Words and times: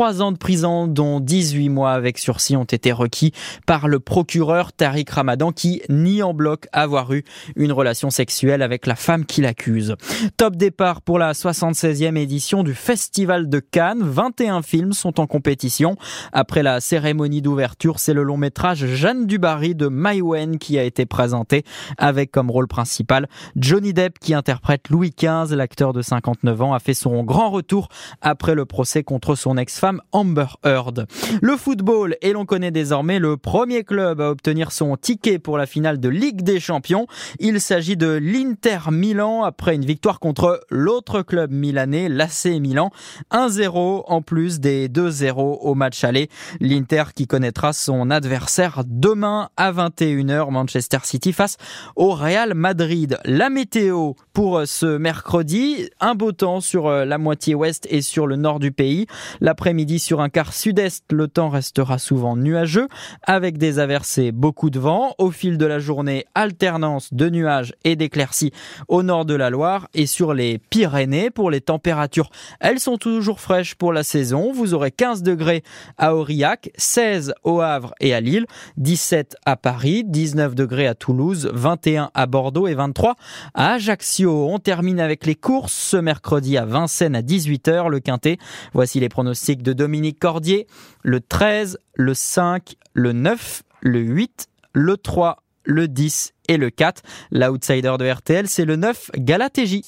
Trois 0.00 0.22
ans 0.22 0.32
de 0.32 0.38
prison, 0.38 0.86
dont 0.86 1.20
18 1.20 1.68
mois 1.68 1.92
avec 1.92 2.16
sursis, 2.16 2.56
ont 2.56 2.64
été 2.64 2.90
requis 2.90 3.32
par 3.66 3.86
le 3.86 4.00
procureur 4.00 4.72
Tariq 4.72 5.12
Ramadan 5.12 5.52
qui 5.52 5.82
nie 5.90 6.22
en 6.22 6.32
bloc 6.32 6.68
avoir 6.72 7.12
eu 7.12 7.22
une 7.54 7.70
relation 7.70 8.08
sexuelle 8.08 8.62
avec 8.62 8.86
la 8.86 8.96
femme 8.96 9.26
qui 9.26 9.42
l'accuse. 9.42 9.96
Top 10.38 10.56
départ 10.56 11.02
pour 11.02 11.18
la 11.18 11.34
76e 11.34 12.16
édition 12.16 12.62
du 12.62 12.72
Festival 12.72 13.50
de 13.50 13.58
Cannes. 13.58 14.00
21 14.00 14.62
films 14.62 14.94
sont 14.94 15.20
en 15.20 15.26
compétition. 15.26 15.96
Après 16.32 16.62
la 16.62 16.80
cérémonie 16.80 17.42
d'ouverture, 17.42 17.98
c'est 17.98 18.14
le 18.14 18.22
long 18.22 18.38
métrage 18.38 18.86
Jeanne 18.86 19.26
Dubarry 19.26 19.74
de 19.74 19.88
Maïwen 19.88 20.56
qui 20.56 20.78
a 20.78 20.82
été 20.82 21.04
présenté 21.04 21.62
avec 21.98 22.30
comme 22.30 22.50
rôle 22.50 22.68
principal 22.68 23.28
Johnny 23.54 23.92
Depp 23.92 24.18
qui 24.18 24.32
interprète 24.32 24.88
Louis 24.88 25.10
XV. 25.14 25.54
L'acteur 25.54 25.92
de 25.92 26.00
59 26.00 26.62
ans 26.62 26.72
a 26.72 26.78
fait 26.78 26.94
son 26.94 27.22
grand 27.22 27.50
retour 27.50 27.90
après 28.22 28.54
le 28.54 28.64
procès 28.64 29.02
contre 29.02 29.34
son 29.34 29.58
ex-femme 29.58 29.89
Amber 30.12 30.46
Heard. 30.64 31.06
Le 31.42 31.56
football, 31.56 32.16
et 32.22 32.32
l'on 32.32 32.46
connaît 32.46 32.70
désormais 32.70 33.18
le 33.18 33.36
premier 33.36 33.84
club 33.84 34.20
à 34.20 34.30
obtenir 34.30 34.72
son 34.72 34.96
ticket 34.96 35.38
pour 35.38 35.58
la 35.58 35.66
finale 35.66 35.98
de 35.98 36.08
Ligue 36.08 36.42
des 36.42 36.60
Champions. 36.60 37.06
Il 37.38 37.60
s'agit 37.60 37.96
de 37.96 38.08
l'Inter 38.08 38.90
Milan 38.90 39.42
après 39.42 39.74
une 39.74 39.84
victoire 39.84 40.20
contre 40.20 40.60
l'autre 40.70 41.22
club 41.22 41.50
milanais, 41.50 42.08
l'AC 42.08 42.46
Milan. 42.60 42.90
1-0 43.32 44.04
en 44.06 44.22
plus 44.22 44.60
des 44.60 44.88
2-0 44.88 45.58
au 45.60 45.74
match 45.74 46.04
aller. 46.04 46.28
L'Inter 46.60 47.04
qui 47.14 47.26
connaîtra 47.26 47.72
son 47.72 48.10
adversaire 48.10 48.82
demain 48.86 49.50
à 49.56 49.72
21h 49.72 50.50
Manchester 50.50 50.98
City 51.04 51.32
face 51.32 51.56
au 51.96 52.10
Real 52.12 52.54
Madrid. 52.54 53.18
La 53.24 53.50
météo 53.50 54.12
pour 54.32 54.62
ce 54.66 54.96
mercredi, 54.96 55.90
un 56.00 56.14
beau 56.14 56.32
temps 56.32 56.60
sur 56.60 56.90
la 56.90 57.18
moitié 57.18 57.54
ouest 57.54 57.86
et 57.90 58.02
sur 58.02 58.26
le 58.26 58.36
nord 58.36 58.60
du 58.60 58.72
pays. 58.72 59.06
L'après-midi 59.40 59.79
sur 59.98 60.20
un 60.20 60.28
quart 60.28 60.52
sud-est, 60.52 61.04
le 61.12 61.28
temps 61.28 61.48
restera 61.48 61.98
souvent 61.98 62.36
nuageux 62.36 62.88
avec 63.22 63.58
des 63.58 63.78
averses 63.78 64.20
beaucoup 64.32 64.70
de 64.70 64.78
vent. 64.78 65.14
Au 65.18 65.30
fil 65.30 65.58
de 65.58 65.66
la 65.66 65.78
journée, 65.78 66.24
alternance 66.34 67.12
de 67.12 67.28
nuages 67.28 67.74
et 67.84 67.96
d'éclaircies 67.96 68.52
au 68.88 69.02
nord 69.02 69.24
de 69.24 69.34
la 69.34 69.50
Loire 69.50 69.88
et 69.94 70.06
sur 70.06 70.34
les 70.34 70.58
Pyrénées. 70.58 71.30
Pour 71.30 71.50
les 71.50 71.60
températures, 71.60 72.30
elles 72.60 72.80
sont 72.80 72.96
toujours 72.96 73.40
fraîches 73.40 73.74
pour 73.74 73.92
la 73.92 74.02
saison. 74.02 74.52
Vous 74.52 74.74
aurez 74.74 74.90
15 74.90 75.22
degrés 75.22 75.62
à 75.98 76.14
Aurillac, 76.14 76.70
16 76.76 77.34
au 77.44 77.60
Havre 77.60 77.94
et 78.00 78.14
à 78.14 78.20
Lille, 78.20 78.46
17 78.76 79.36
à 79.44 79.56
Paris, 79.56 80.04
19 80.06 80.54
degrés 80.54 80.86
à 80.86 80.94
Toulouse, 80.94 81.50
21 81.52 82.10
à 82.14 82.26
Bordeaux 82.26 82.66
et 82.66 82.74
23 82.74 83.16
à 83.54 83.72
Ajaccio. 83.72 84.48
On 84.48 84.58
termine 84.58 85.00
avec 85.00 85.26
les 85.26 85.34
courses 85.34 85.72
ce 85.72 85.96
mercredi 85.96 86.56
à 86.56 86.64
Vincennes 86.64 87.16
à 87.16 87.22
18h, 87.22 87.88
le 87.88 88.00
Quintet. 88.00 88.38
Voici 88.72 89.00
les 89.00 89.08
pronostics 89.08 89.59
de 89.62 89.72
Dominique 89.72 90.18
Cordier. 90.18 90.66
Le 91.02 91.20
13, 91.20 91.78
le 91.94 92.14
5, 92.14 92.76
le 92.92 93.12
9, 93.12 93.62
le 93.80 94.00
8, 94.00 94.48
le 94.72 94.96
3, 94.96 95.42
le 95.64 95.88
10 95.88 96.32
et 96.48 96.56
le 96.56 96.70
4. 96.70 97.02
L'outsider 97.30 97.94
de 97.98 98.10
RTL, 98.10 98.48
c'est 98.48 98.64
le 98.64 98.76
9, 98.76 99.10
Galatégie. 99.16 99.84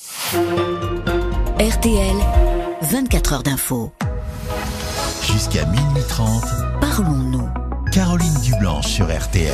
RTL, 1.58 2.16
24 2.82 3.32
heures 3.32 3.42
d'info. 3.42 3.92
Jusqu'à 5.26 5.64
minuit 5.66 6.02
30, 6.08 6.42
Parlons-nous. 6.80 7.48
Caroline 7.92 8.40
Dublanche 8.42 8.86
sur 8.86 9.06
RTL. 9.06 9.52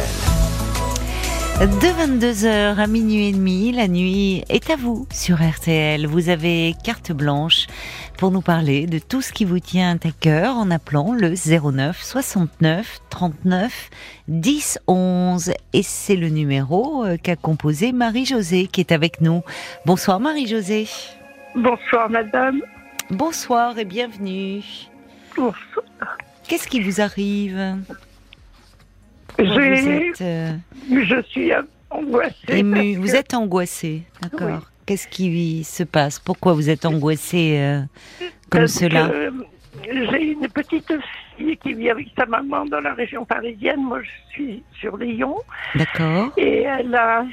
De 1.61 1.65
22h 1.65 2.77
à 2.77 2.87
minuit 2.87 3.27
et 3.27 3.33
demi, 3.33 3.73
la 3.73 3.89
nuit 3.89 4.45
est 4.49 4.71
à 4.71 4.77
vous 4.77 5.09
sur 5.13 5.39
RTL. 5.43 6.07
Vous 6.07 6.29
avez 6.29 6.77
carte 6.85 7.11
blanche 7.11 7.67
pour 8.19 8.31
nous 8.33 8.41
parler 8.41 8.87
de 8.87 8.99
tout 8.99 9.23
ce 9.23 9.33
qui 9.33 9.45
vous 9.45 9.61
tient 9.61 9.97
à 10.05 10.11
cœur 10.11 10.57
en 10.57 10.71
appelant 10.73 11.13
le 11.15 11.35
09 11.37 12.03
69 12.03 12.99
39 13.11 13.91
10 14.27 14.79
11. 14.89 15.53
Et 15.73 15.83
c'est 15.85 16.17
le 16.17 16.29
numéro 16.29 17.05
euh, 17.05 17.17
qu'a 17.17 17.37
composé 17.37 17.93
Marie-Josée 17.93 18.67
qui 18.67 18.81
est 18.81 18.91
avec 18.93 19.21
nous. 19.21 19.43
Bonsoir 19.87 20.19
Marie-Josée. 20.21 20.89
Bonsoir 21.55 22.11
madame. 22.11 22.61
Bonsoir 23.11 23.79
et 23.79 23.85
bienvenue. 23.85 24.63
Bonsoir. 25.37 25.85
Qu'est-ce 26.49 26.67
qui 26.69 26.81
vous 26.81 27.01
arrive? 27.01 27.77
J'ai- 29.39 30.09
êtes 30.11 30.21
euh, 30.21 30.53
Je 30.91 31.23
suis 31.29 31.53
angoissée. 31.91 32.35
ému, 32.49 32.95
parce 32.97 33.07
vous 33.07 33.13
que 33.13 33.17
êtes 33.17 33.35
angoissée, 33.35 34.03
d'accord. 34.21 34.49
Oui. 34.49 34.78
Qu'est-ce 34.89 35.07
qui 35.07 35.65
se 35.65 35.83
passe? 35.83 36.19
Pourquoi 36.19 36.55
vous 36.55 36.71
êtes 36.71 36.87
angoissée 36.87 37.59
euh, 37.59 37.81
comme 38.49 38.63
parce 38.63 38.73
cela? 38.73 39.07
que 39.11 39.31
J'ai 39.85 40.33
une 40.33 40.49
petite 40.49 40.91
fille 41.37 41.59
qui 41.59 41.75
vit 41.75 41.91
avec 41.91 42.07
sa 42.17 42.25
maman 42.25 42.65
dans 42.65 42.81
la 42.81 42.95
région 42.95 43.27
parisienne. 43.27 43.83
Moi, 43.83 44.01
je 44.03 44.09
suis 44.33 44.63
sur 44.81 44.97
Lyon. 44.97 45.37
D'accord. 45.75 46.33
Et 46.39 46.63
elle 46.63 46.95
a. 46.95 47.27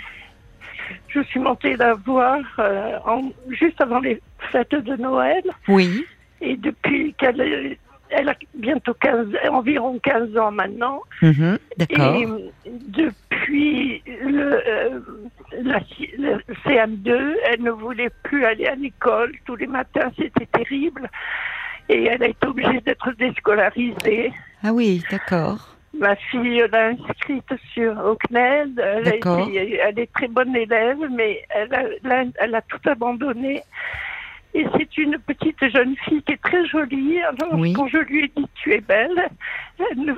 Je 1.07 1.21
suis 1.23 1.39
montée 1.39 1.77
la 1.77 1.93
voir 1.93 2.39
euh, 2.59 2.97
en- 3.05 3.31
juste 3.51 3.79
avant 3.79 3.99
les 3.99 4.21
fêtes 4.51 4.75
de 4.75 4.97
Noël. 4.97 5.43
Oui. 5.69 6.03
Et 6.41 6.57
depuis 6.57 7.13
qu'elle 7.17 7.77
elle 8.09 8.29
a 8.29 8.35
bientôt 8.53 8.93
15, 8.95 9.27
environ 9.49 9.97
15 10.03 10.37
ans 10.37 10.51
maintenant. 10.51 11.01
Mhm, 11.21 11.57
D'accord. 11.77 12.15
Et 12.15 12.27
depuis 12.89 14.03
le, 14.05 14.61
euh, 14.67 14.99
la- 15.63 15.79
le 16.17 16.39
CM2, 16.65 17.35
elle 17.51 17.61
ne 17.63 17.71
voulait 17.71 18.09
plus 18.23 18.45
aller 18.45 18.65
à 18.67 18.75
l'école. 18.75 19.33
Tous 19.45 19.55
les 19.55 19.67
matins, 19.67 20.11
c'était 20.17 20.45
terrible. 20.47 21.09
Et 21.89 22.05
elle 22.05 22.23
a 22.23 22.27
été 22.27 22.47
obligée 22.47 22.81
d'être 22.81 23.11
déscolarisée. 23.13 24.33
Ah 24.63 24.73
oui, 24.73 25.03
d'accord. 25.11 25.75
Ma 25.97 26.15
fille 26.15 26.63
l'a 26.71 26.87
inscrite 26.87 27.53
sur 27.73 27.91
au 28.05 28.17
CNED. 28.27 28.79
Elle, 28.79 29.07
été- 29.07 29.79
est 29.99 30.13
très 30.13 30.27
bonne 30.27 30.55
élève, 30.55 30.97
mais 31.11 31.41
elle 31.49 31.73
a, 31.73 31.83
elle 32.39 32.55
tout 32.61 32.89
abandonné. 32.89 33.61
Et 34.53 34.65
c'est 34.77 34.97
une 34.97 35.17
petite 35.19 35.69
jeune 35.69 35.95
fille 36.05 36.21
qui 36.23 36.33
est 36.33 36.41
très 36.41 36.65
jolie. 36.65 37.19
Alors, 37.21 37.53
Oui. 37.53 37.73
quand 37.73 37.87
je 37.87 37.97
lui 37.97 38.25
ai 38.25 38.31
dit 38.35 38.47
tu 38.55 38.73
es 38.73 38.81
belle, 38.81 39.27
elle 39.79 39.99
ne, 39.99 40.13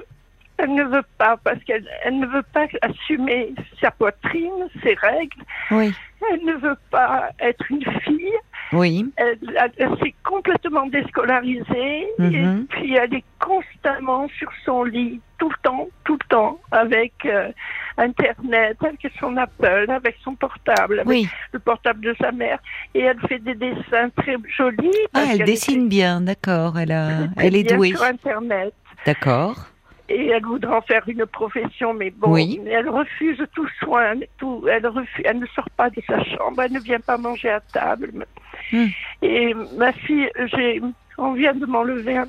elle 0.58 0.74
ne 0.74 0.84
veut 0.84 1.06
pas 1.18 1.38
parce 1.44 1.64
qu'elle 1.64 1.88
elle 2.04 2.20
ne 2.20 2.26
veut 2.28 2.44
pas 2.54 2.66
assumer 2.82 3.54
sa 3.82 3.92
poitrine, 3.92 4.52
ses 4.84 4.96
règles. 4.96 5.42
Oui. 5.72 5.94
Elle 6.32 6.44
ne 6.46 6.54
veut 6.54 6.78
pas 6.90 7.30
être 7.40 7.64
une 7.72 7.84
fille. 8.02 8.34
Oui. 8.74 9.06
Elle, 9.18 9.38
elle- 9.58 9.72
elle 9.78 9.98
s'est 10.00 10.16
complètement 10.26 10.88
déscolarisée 10.88 12.08
Mhm. 12.20 12.34
et 12.34 12.66
puis 12.76 12.96
elle 12.96 13.14
est 13.14 13.24
constamment 13.40 14.28
sur 14.38 14.50
son 14.66 14.84
lit, 14.84 15.22
tout 15.38 15.50
le 15.50 15.56
temps, 15.62 15.88
tout 16.04 16.14
le 16.22 16.28
temps, 16.28 16.60
avec 16.72 17.14
euh, 17.26 17.52
Internet, 17.98 18.78
avec 18.84 19.08
son 19.20 19.38
Apple, 19.38 19.86
avec 19.90 20.18
son 20.24 20.36
portable, 20.36 20.96
avec 21.00 21.08
Oui. 21.08 21.30
le 21.52 21.60
portable 21.60 22.02
de 22.02 22.16
sa 22.20 22.32
mère. 22.32 22.60
Et 22.94 23.02
elle 23.02 23.20
fait 23.28 23.40
des 23.40 23.56
dessins 23.56 24.10
très 24.18 24.36
jolis. 24.58 24.92
Ah, 25.14 25.26
elle 25.32 25.44
dessine 25.46 25.88
bien, 25.88 26.22
d'accord. 26.22 26.78
Elle, 26.80 26.92
a... 26.92 27.10
elle 27.38 27.56
est 27.56 27.64
bien 27.64 27.78
douée. 27.78 27.90
sur 27.92 28.04
Internet. 28.04 28.74
D'accord. 29.06 29.68
Et 30.10 30.28
elle 30.28 30.44
voudrait 30.44 30.74
en 30.76 30.82
faire 30.82 31.04
une 31.08 31.26
profession, 31.26 31.94
mais 31.94 32.12
bon, 32.12 32.32
Oui. 32.34 32.62
mais 32.64 32.72
elle 32.72 32.90
refuse 32.90 33.44
tout 33.54 33.68
soin, 33.80 34.14
tout. 34.38 34.66
Elle 34.72 34.88
refuse, 34.88 35.24
elle 35.26 35.40
ne 35.40 35.46
sort 35.48 35.70
pas 35.72 35.90
de 35.90 36.02
sa 36.08 36.24
chambre, 36.24 36.62
elle 36.62 36.72
ne 36.72 36.80
vient 36.80 37.00
pas 37.02 37.18
manger 37.18 37.50
à 37.50 37.60
table. 37.60 38.26
Hmm. 38.72 38.86
Et 39.22 39.54
ma 39.76 39.92
fille, 39.92 40.30
j'ai, 40.56 40.82
on 41.18 41.34
vient 41.34 41.54
de 41.54 41.66
m'enlever 41.66 42.22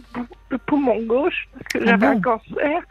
de 0.51 0.57
poumon 0.57 1.01
gauche 1.03 1.49
parce 1.53 1.69
que 1.69 1.79
Ah 1.83 1.87
j'avais 1.87 2.07
un 2.07 2.21
cancer. 2.21 2.83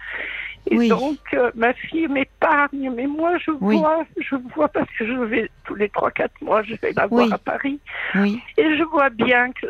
Et 0.69 0.77
Oui. 0.77 0.89
donc, 0.89 1.17
euh, 1.33 1.49
ma 1.55 1.73
fille 1.73 2.07
m'épargne, 2.09 2.91
mais 2.93 3.07
moi, 3.07 3.37
je 3.37 3.51
Oui. 3.61 3.77
vois, 3.79 4.05
je 4.17 4.35
vois 4.55 4.67
parce 4.67 4.89
que 4.97 5.05
je 5.07 5.13
vais 5.13 5.49
tous 5.65 5.75
les 5.75 5.87
trois, 5.89 6.11
quatre 6.11 6.41
mois, 6.41 6.61
je 6.63 6.75
vais 6.81 6.91
la 6.93 7.07
voir 7.07 7.31
à 7.31 7.37
Paris. 7.37 7.79
Oui. 8.15 8.41
Et 8.57 8.75
je 8.77 8.83
vois 8.83 9.09
bien 9.09 9.51
que 9.53 9.67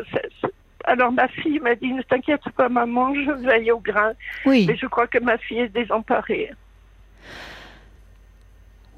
alors 0.88 1.12
ma 1.12 1.28
fille 1.28 1.60
m'a 1.60 1.74
dit, 1.74 1.92
ne 1.92 2.02
t'inquiète 2.02 2.40
pas, 2.56 2.68
maman, 2.68 3.14
je 3.14 3.30
veille 3.46 3.70
au 3.70 3.80
grain. 3.80 4.12
Oui. 4.46 4.64
Mais 4.66 4.76
je 4.76 4.86
crois 4.86 5.06
que 5.06 5.18
ma 5.18 5.38
fille 5.38 5.58
est 5.60 5.68
désemparée. 5.74 6.50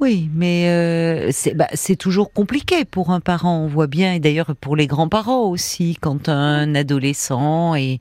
Oui, 0.01 0.31
mais 0.35 0.71
euh, 0.71 1.29
c'est 1.31 1.53
bah, 1.53 1.69
c'est 1.75 1.97
toujours 1.97 2.33
compliqué 2.33 2.87
pour 2.87 3.11
un 3.11 3.21
parent, 3.21 3.59
on 3.59 3.67
voit 3.67 3.87
bien, 3.87 4.15
et 4.15 4.19
d'ailleurs 4.19 4.57
pour 4.59 4.75
les 4.75 4.87
grands-parents 4.87 5.45
aussi, 5.51 5.99
quand 6.01 6.31
un 6.31 6.75
adolescent 6.75 7.75
est, 7.75 7.99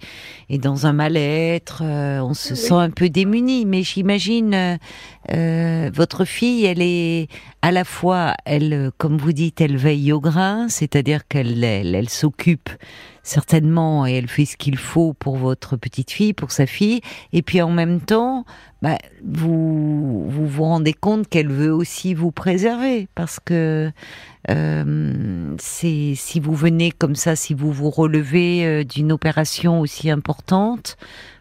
est 0.50 0.60
dans 0.60 0.86
un 0.88 0.94
mal-être, 0.94 1.82
euh, 1.84 2.22
on 2.22 2.34
se 2.34 2.54
Oui. 2.54 2.58
sent 2.58 2.74
un 2.74 2.90
peu 2.90 3.10
démuni. 3.10 3.66
Mais 3.66 3.84
j'imagine, 3.84 4.80
euh, 5.34 5.92
votre 5.94 6.24
fille, 6.24 6.64
elle 6.64 6.82
est 6.82 7.28
à 7.62 7.72
la 7.72 7.84
fois, 7.84 8.34
elle, 8.46 8.92
comme 8.98 9.18
vous 9.18 9.34
dites, 9.34 9.60
elle 9.60 9.76
veille 9.76 10.14
au 10.14 10.22
grain, 10.22 10.70
c'est-à-dire 10.70 11.28
qu'elle 11.28 11.62
elle, 11.66 11.96
elle 11.96 12.08
s'occupe 12.08 12.70
certainement, 13.24 14.08
et 14.08 14.14
elle 14.14 14.28
fait 14.28 14.46
ce 14.46 14.58
qu'il 14.58 14.78
faut 14.78 15.14
pour 15.14 15.38
votre 15.38 15.78
petite 15.78 16.12
fille, 16.12 16.34
pour 16.34 16.52
sa 16.52 16.66
fille. 16.66 17.02
Et 17.34 17.42
puis 17.42 17.62
en 17.62 17.72
même 17.72 18.00
temps, 18.02 18.46
bah, 18.82 18.98
vous, 19.24 20.30
vous 20.30 20.48
vous 20.48 20.64
rendez 20.64 20.94
compte 20.94 21.28
qu'elle 21.28 21.50
veut 21.50 21.74
aussi 21.74 22.14
vous 22.14 22.32
préserver, 22.32 23.08
parce 23.16 23.40
que 23.40 23.92
euh, 24.50 25.56
c'est 25.60 26.14
si 26.16 26.40
vous 26.40 26.54
venez 26.56 26.92
comme 26.92 27.16
ça, 27.16 27.36
si 27.36 27.54
vous 27.54 27.72
vous 27.72 27.90
relevez 27.90 28.66
euh, 28.66 28.84
d'une 28.84 29.12
opération 29.12 29.80
aussi 29.82 30.10
importante, 30.10 30.98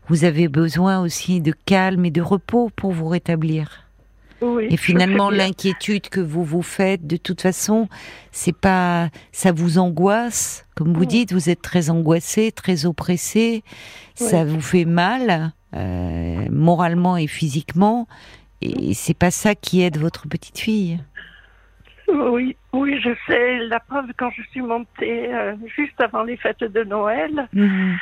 vous 0.09 0.25
avez 0.25 0.49
besoin 0.49 1.01
aussi 1.01 1.41
de 1.41 1.53
calme 1.67 2.05
et 2.05 2.11
de 2.11 2.23
repos 2.23 2.71
pour 2.75 2.93
vous 2.93 3.09
rétablir. 3.09 3.88
Oui, 4.41 4.67
Et 4.71 4.77
finalement, 4.77 5.31
l'inquiétude 5.31 6.09
que 6.09 6.21
vous 6.21 6.45
vous 6.45 6.63
faites, 6.63 7.07
de 7.07 7.17
toute 7.17 7.41
façon, 7.41 7.89
c'est 8.31 8.57
pas, 8.57 9.11
ça 9.33 9.51
vous 9.53 9.79
angoisse, 9.79 10.65
comme 10.77 10.93
vous 10.95 11.01
Oui. 11.01 11.07
dites, 11.07 11.33
vous 11.33 11.51
êtes 11.51 11.61
très 11.63 11.91
angoissé, 11.91 12.53
très 12.53 12.87
oppressé, 12.87 13.65
ça 14.15 14.45
vous 14.45 14.61
fait 14.61 14.85
mal, 14.85 15.53
euh, 15.75 16.47
moralement 16.51 17.17
et 17.17 17.27
physiquement, 17.27 18.07
et 18.63 18.95
c'est 18.95 19.15
pas 19.15 19.31
ça 19.31 19.55
qui 19.55 19.83
aide 19.83 19.99
votre 19.99 20.29
petite 20.29 20.59
fille. 20.59 20.99
Oui, 22.09 22.57
oui, 22.73 23.01
je 23.01 23.11
sais. 23.27 23.59
La 23.69 23.81
preuve, 23.81 24.07
quand 24.17 24.31
je 24.31 24.43
suis 24.51 24.63
montée 24.63 25.33
euh, 25.33 25.55
juste 25.77 26.01
avant 26.01 26.23
les 26.23 26.37
fêtes 26.37 26.65
de 26.65 26.83
Noël, 26.85 27.49
Mhm. 27.53 27.97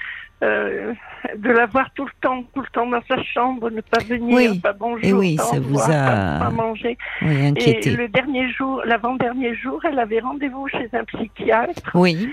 euh, 0.44 0.92
de 1.36 1.50
la 1.50 1.66
voir 1.66 1.90
tout 1.94 2.04
le 2.04 2.10
temps, 2.20 2.44
tout 2.54 2.60
le 2.60 2.66
temps 2.68 2.86
dans 2.86 3.02
sa 3.08 3.20
chambre, 3.22 3.70
ne 3.70 3.80
pas 3.80 4.00
venir, 4.00 4.36
Oui. 4.52 4.60
pas 4.60 4.72
bonjour, 4.72 5.04
Et 5.04 5.12
oui, 5.12 5.36
pas 5.36 5.42
ça 5.44 5.58
vous 5.60 5.80
a- 5.80 6.38
pas, 6.40 6.50
manger. 6.50 6.96
Oui, 7.22 7.52
Et 7.56 7.90
le 7.90 8.08
dernier 8.08 8.48
jour, 8.52 8.82
l'avant-dernier 8.84 9.54
jour, 9.56 9.80
elle 9.84 9.98
avait 9.98 10.20
rendez-vous 10.20 10.68
chez 10.68 10.88
un 10.92 11.04
psychiatre. 11.04 11.90
Oui, 11.94 12.28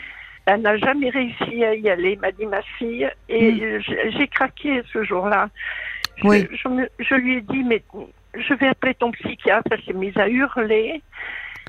Elle 0.46 0.62
n'a 0.62 0.76
jamais 0.76 1.10
réussi 1.10 1.64
à 1.64 1.74
y 1.74 1.90
aller, 1.90 2.18
m'a 2.18 2.34
dit 2.34 2.46
ma 2.46 2.62
fille. 2.78 3.10
Et 3.30 3.80
j'ai 3.80 4.12
j'ai 4.12 4.28
craqué 4.28 4.82
ce 4.92 5.02
jour-là. 5.06 5.48
Je, 6.18 6.26
Mm. 6.26 6.30
Oui. 6.30 6.48
je, 6.52 6.68
me- 6.68 6.90
je 7.00 7.16
lui 7.16 7.36
ai 7.38 7.42
dit, 7.42 7.64
mais 7.64 7.82
je 8.36 8.54
vais 8.56 8.68
appeler 8.68 8.94
ton 8.94 9.10
psychiatre. 9.12 9.70
Elle 9.72 9.82
s'est 9.84 9.94
mise 9.94 10.18
à 10.18 10.28
hurler. 10.28 11.02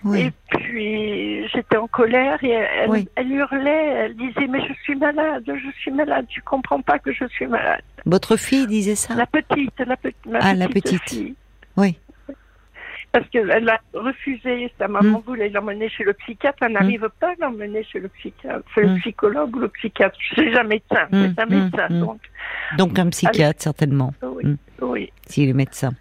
Oui, 0.04 0.20
Et 0.20 0.32
puis 0.58 1.48
j'étais 1.48 1.76
en 1.76 1.86
colère 1.88 2.42
et 2.44 2.50
elle, 2.50 2.90
Oui. 2.90 3.08
elle 3.16 3.32
hurlait, 3.32 3.86
elle 4.04 4.16
disait 4.16 4.46
mais 4.48 4.60
je 4.66 4.72
suis 4.82 4.94
malade, 4.96 5.44
je 5.46 5.70
suis 5.80 5.90
malade, 5.90 6.26
tu 6.28 6.40
comprends 6.42 6.80
pas 6.82 6.98
que 6.98 7.12
je 7.12 7.24
suis 7.28 7.46
malade. 7.46 7.82
votre 8.06 8.36
fille 8.36 8.66
disait 8.66 8.94
ça. 8.96 9.14
La 9.14 9.26
petite, 9.26 9.78
la, 9.86 9.96
pe- 9.96 10.12
ma 10.26 10.38
Ah, 10.42 10.54
la 10.54 10.68
petite, 10.68 11.00
petite. 11.00 11.10
fille. 11.10 11.34
Oui. 11.76 11.98
Parce 13.12 13.28
qu'elle 13.28 13.68
a 13.68 13.80
refusé, 13.94 14.72
sa 14.76 14.88
maman 14.88 15.22
voulait 15.24 15.48
l'emmener 15.48 15.88
chez 15.88 16.02
le 16.02 16.14
psychiatre, 16.14 16.58
elle 16.64 16.72
n'arrive 16.72 17.08
pas 17.20 17.28
à 17.30 17.34
l'emmener 17.38 17.84
chez 17.84 18.00
le 18.00 18.08
psychiatre, 18.08 18.64
c'est 18.74 18.80
le 18.82 18.88
Mm. 18.94 18.98
psychologue 19.00 19.54
ou 19.56 19.60
le 19.60 19.68
psychiatre, 19.68 20.16
c'est 20.34 20.58
un 20.58 20.64
médecin, 20.64 21.06
Mm, 21.12 21.22
c'est 21.36 21.40
un 21.42 21.46
médecin, 21.46 21.88
donc 21.90 22.20
Donc 22.76 22.98
un 22.98 23.08
psychiatre 23.10 23.62
certainement. 23.62 24.12
oui, 24.22 24.44
Mm. 24.46 24.56
oui. 24.82 25.12
s'il 25.28 25.48
est 25.48 25.52
médecin. 25.52 25.92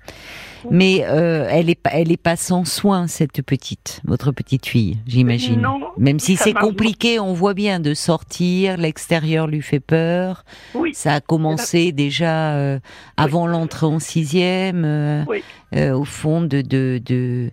Mais 0.72 1.04
euh, 1.06 1.48
elle 1.50 1.70
est 1.70 1.76
pas, 1.82 1.92
elle 1.94 2.12
est 2.12 2.18
pas 2.22 2.36
sans 2.36 2.66
soin 2.66 3.08
cette 3.08 3.42
petite, 3.42 4.02
votre 4.06 4.32
petite 4.32 4.66
fille, 4.66 4.98
j'imagine. 5.08 5.62
Non, 5.62 5.80
Même 5.98 6.20
si 6.20 6.36
c'est 6.36 6.54
compliqué, 6.54 7.20
on 7.20 7.34
voit 7.34 7.54
bien 7.54 7.80
de 7.80 7.94
sortir, 7.94 8.78
l'extérieur 8.78 9.48
lui 9.48 9.62
fait 9.62 9.80
peur. 9.80 10.46
Oui, 10.76 10.94
Ça 10.94 11.16
a 11.16 11.22
commencé 11.22 11.92
déjà 11.92 12.54
euh, 12.56 12.80
avant 13.18 13.48
l'entrée 13.48 13.86
en 13.86 14.00
sixième, 14.00 14.84
euh, 14.86 15.24
Oui. 15.28 15.44
euh, 15.76 15.94
au 15.94 16.06
fond 16.06 16.42
de 16.42 16.62
de, 16.62 17.02
de 17.04 17.52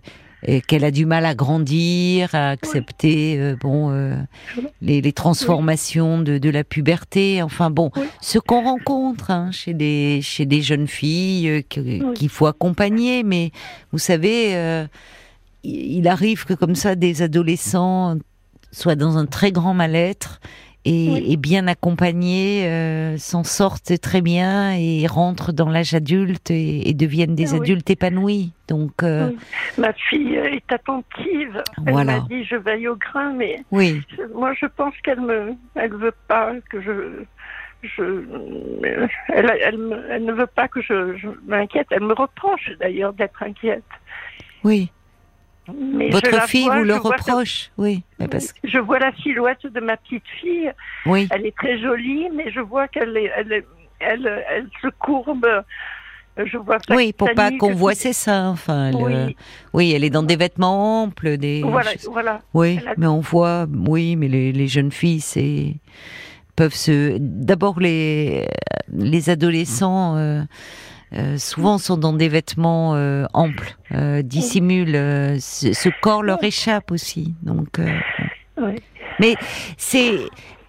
euh, 0.49 0.59
qu'elle 0.67 0.83
a 0.83 0.91
du 0.91 1.05
mal 1.05 1.25
à 1.25 1.35
grandir, 1.35 2.29
à 2.33 2.49
accepter 2.49 3.37
euh, 3.39 3.55
bon 3.59 3.91
euh, 3.91 4.15
les, 4.81 5.01
les 5.01 5.13
transformations 5.13 6.19
de, 6.21 6.37
de 6.37 6.49
la 6.49 6.63
puberté. 6.63 7.41
Enfin 7.41 7.69
bon, 7.69 7.91
Oui. 7.95 8.05
ce 8.21 8.39
qu'on 8.39 8.63
rencontre 8.63 9.31
hein, 9.31 9.51
chez 9.51 9.73
des 9.73 10.19
chez 10.21 10.45
des 10.45 10.61
jeunes 10.61 10.87
filles 10.87 11.49
euh, 11.49 11.61
qu'il 12.13 12.29
faut 12.29 12.47
accompagner, 12.47 13.23
mais 13.23 13.51
vous 13.91 13.99
savez, 13.99 14.87
il 15.63 16.07
arrive 16.07 16.45
que 16.45 16.53
comme 16.53 16.75
ça 16.75 16.95
des 16.95 17.21
adolescents 17.21 18.17
soient 18.71 18.95
dans 18.95 19.17
un 19.17 19.25
très 19.25 19.51
grand 19.51 19.73
mal-être 19.73 20.39
et, 20.85 21.09
Oui. 21.11 21.25
et 21.33 21.37
bien 21.37 21.67
accompagnés 21.67 22.65
euh, 22.67 23.17
s'en 23.17 23.43
sortent 23.43 23.99
très 24.01 24.21
bien 24.21 24.73
et 24.77 25.05
rentrent 25.07 25.51
dans 25.51 25.69
l'âge 25.69 25.93
adulte 25.93 26.49
et, 26.51 26.89
et 26.89 26.93
deviennent 26.93 27.35
des 27.35 27.53
Oui. 27.53 27.59
adultes 27.59 27.89
épanouis. 27.89 28.51
Donc 28.67 29.03
euh, 29.03 29.29
Oui. 29.29 29.37
ma 29.77 29.93
fille 29.93 30.35
est 30.35 30.71
attentive, 30.71 31.63
elle 31.85 31.93
m'a 32.05 32.19
dit 32.21 32.43
je 32.45 32.55
veille 32.55 32.87
au 32.87 32.95
grain, 32.95 33.33
mais 33.33 33.59
oui, 33.71 34.01
Moi, 34.33 34.53
je 34.59 34.65
pense 34.65 34.93
qu'elle 35.03 35.21
me, 35.21 35.53
elle 35.75 35.93
veut 35.93 36.13
pas 36.27 36.53
que 36.69 36.81
je, 36.81 37.23
je, 37.83 38.23
elle, 39.29 39.51
elle 40.09 40.25
ne 40.25 40.31
veut 40.33 40.47
pas 40.47 40.67
que 40.67 40.81
je, 40.81 41.17
je 41.17 41.27
m'inquiète. 41.47 41.87
Elle 41.91 42.03
me 42.03 42.13
reproche 42.13 42.71
d'ailleurs 42.79 43.13
d'être 43.13 43.41
inquiète. 43.43 43.83
oui. 44.63 44.89
Mais 45.73 46.09
Votre 46.09 46.47
fille 46.47 46.65
vois, 46.65 46.79
vous 46.79 46.83
le 46.85 46.95
reproche, 46.95 47.71
oui, 47.77 48.03
mais 48.19 48.27
parce 48.27 48.51
que 48.51 48.59
Je 48.67 48.79
vois 48.79 48.99
la 48.99 49.13
silhouette 49.17 49.65
de 49.65 49.79
ma 49.79 49.95
petite 49.97 50.23
fille. 50.41 50.71
oui, 51.05 51.27
Elle 51.31 51.45
est 51.45 51.55
très 51.55 51.79
jolie, 51.79 52.29
mais 52.33 52.51
je 52.51 52.59
vois 52.59 52.87
qu'elle 52.87 53.15
elle, 53.37 53.63
elle, 53.99 54.43
elle 54.49 54.67
se 54.81 54.87
courbe. 54.99 55.45
Je 56.43 56.57
vois 56.57 56.77
sa- 56.87 56.95
oui, 56.95 57.13
pour 57.13 57.29
pas 57.33 57.51
qu'on 57.51 57.73
voit 57.75 57.93
ses 57.93 58.13
seins. 58.13 58.49
Enfin, 58.49 58.87
elle, 58.89 58.95
Oui. 58.95 59.13
euh, 59.13 59.29
oui, 59.73 59.91
elle 59.93 60.03
est 60.03 60.09
dans 60.09 60.23
des 60.23 60.37
vêtements 60.37 61.03
amples, 61.03 61.37
des. 61.37 61.61
Voilà, 61.61 61.91
je- 62.01 62.09
voilà. 62.09 62.41
Oui, 62.53 62.79
a- 62.87 62.93
mais 62.97 63.05
on 63.07 63.19
voit, 63.19 63.67
oui, 63.87 64.15
mais 64.15 64.29
les, 64.29 64.51
les 64.53 64.67
jeunes 64.67 64.91
filles, 64.91 65.19
c'est 65.21 65.75
peuvent 66.55 66.73
se. 66.73 67.17
D'abord, 67.19 67.79
les 67.79 68.47
les 68.91 69.29
adolescents 69.29 70.15
euh, 70.17 70.41
euh, 71.13 71.37
souvent 71.37 71.77
sont 71.77 71.97
dans 71.97 72.13
des 72.13 72.29
vêtements 72.29 72.95
euh, 72.95 73.25
amples, 73.33 73.75
euh, 73.93 74.21
dissimulent. 74.21 74.95
euh, 74.95 75.37
ce, 75.39 75.73
ce 75.73 75.89
corps 76.01 76.23
leur 76.23 76.43
échappe 76.43 76.91
aussi, 76.91 77.33
donc. 77.43 77.79
euh, 77.79 77.85
mais 79.19 79.35
c'est 79.77 80.19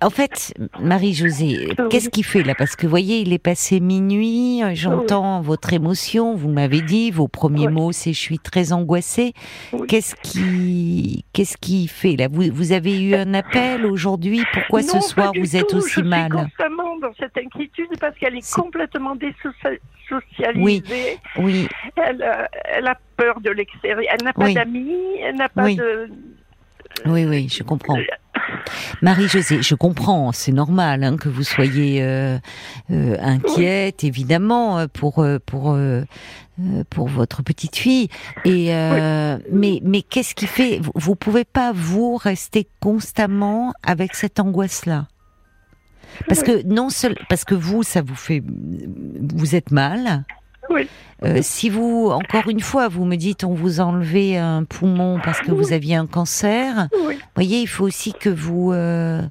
en 0.02 0.10
fait, 0.10 0.54
Marie-Josée, 0.80 1.68
Oui. 1.78 1.84
qu'est-ce 1.90 2.10
qu'il 2.10 2.24
fait 2.24 2.42
là? 2.42 2.54
Parce 2.54 2.76
que 2.76 2.86
vous 2.86 2.90
voyez, 2.90 3.20
il 3.20 3.32
est 3.32 3.38
passé 3.38 3.80
minuit, 3.80 4.62
euh, 4.62 4.72
j'entends 4.74 5.40
votre 5.40 5.72
émotion, 5.72 6.34
vous 6.34 6.48
m'avez 6.50 6.80
dit, 6.82 7.10
vos 7.10 7.28
premiers 7.28 7.68
Oui. 7.68 7.72
mots, 7.72 7.92
c'est 7.92 8.12
je 8.12 8.18
suis 8.18 8.38
très 8.38 8.72
angoissée. 8.72 9.32
Oui. 9.72 9.86
Qu'est-ce 9.86 10.14
qui 10.22 11.24
qu'est-ce 11.32 11.56
qui 11.56 11.88
fait 11.88 12.16
là? 12.16 12.28
Vous, 12.30 12.44
vous 12.52 12.72
avez 12.72 13.00
eu 13.02 13.14
un 13.14 13.32
appel 13.34 13.86
aujourd'hui? 13.86 14.42
Pourquoi 14.52 14.82
ce 14.82 15.00
soir 15.00 15.32
vous 15.38 15.56
êtes 15.56 15.68
tout. 15.68 15.76
aussi 15.76 15.92
je 15.96 16.00
mal? 16.02 16.30
suis 16.30 16.40
constamment 16.42 16.98
dans 16.98 17.12
cette 17.18 17.36
inquiétude 17.38 17.88
parce 18.00 18.16
qu'elle 18.18 18.36
est, 18.36 18.52
complètement 18.54 19.14
désocialisée. 19.16 19.80
Oui, 21.38 21.68
Elle, 21.96 22.22
euh, 22.22 22.44
elle 22.64 22.86
a 22.86 22.98
peur 23.16 23.40
de 23.40 23.50
l'extérieur. 23.50 24.00
Elle 24.12 24.24
n'a 24.24 24.32
pas 24.32 24.44
Oui. 24.46 24.54
d'amis. 24.54 24.96
Elle 25.22 25.36
n'a 25.36 25.48
pas 25.48 25.64
Oui. 25.64 25.76
de. 25.76 26.08
Oui, 27.06 27.24
oui, 27.24 27.48
je 27.48 27.62
comprends. 27.62 27.98
Marie-Josée, 29.00 29.62
je 29.62 29.74
comprends, 29.74 30.32
c'est 30.32 30.52
normal 30.52 31.02
hein, 31.02 31.16
que 31.16 31.28
vous 31.28 31.42
soyez 31.42 32.02
euh, 32.02 32.38
euh, 32.90 33.16
inquiète, 33.20 34.04
évidemment, 34.04 34.78
euh, 34.78 34.86
pour 34.92 35.18
euh, 35.18 35.38
pour 35.44 35.72
euh, 35.72 36.02
euh, 36.60 36.84
pour 36.90 37.08
votre 37.08 37.42
petite 37.42 37.76
fille. 37.76 38.08
Et 38.44 38.74
euh, 38.74 39.38
mais 39.50 39.80
mais 39.82 40.02
qu'est-ce 40.02 40.34
qui 40.34 40.46
fait 40.46 40.78
vous, 40.80 40.92
vous 40.94 41.16
pouvez 41.16 41.44
pas 41.44 41.72
vous 41.74 42.16
rester 42.16 42.68
constamment 42.80 43.72
avec 43.82 44.14
cette 44.14 44.38
angoisse 44.38 44.86
là 44.86 45.08
Parce 46.28 46.42
que 46.42 46.62
non 46.64 46.90
seul 46.90 47.16
parce 47.28 47.44
que 47.44 47.54
vous 47.54 47.82
ça 47.82 48.02
vous 48.02 48.14
fait 48.14 48.42
vous 48.44 49.54
êtes 49.54 49.70
mal. 49.70 50.24
Oui. 50.70 50.88
Euh, 51.24 51.38
si 51.42 51.68
vous, 51.70 52.08
encore 52.10 52.48
une 52.48 52.60
fois, 52.60 52.88
vous 52.88 53.04
me 53.04 53.16
dites 53.16 53.44
on 53.44 53.54
vous 53.54 53.80
a 53.80 53.84
enlevé 53.84 54.36
un 54.38 54.64
poumon 54.64 55.20
parce 55.22 55.40
que 55.40 55.50
vous 55.52 55.72
aviez 55.72 55.96
un 55.96 56.06
cancer, 56.06 56.88
Oui. 57.06 57.18
voyez, 57.34 57.60
il 57.60 57.66
faut 57.66 57.84
aussi 57.84 58.12
que 58.12 58.28
vous 58.30 58.72
euh, 58.72 59.22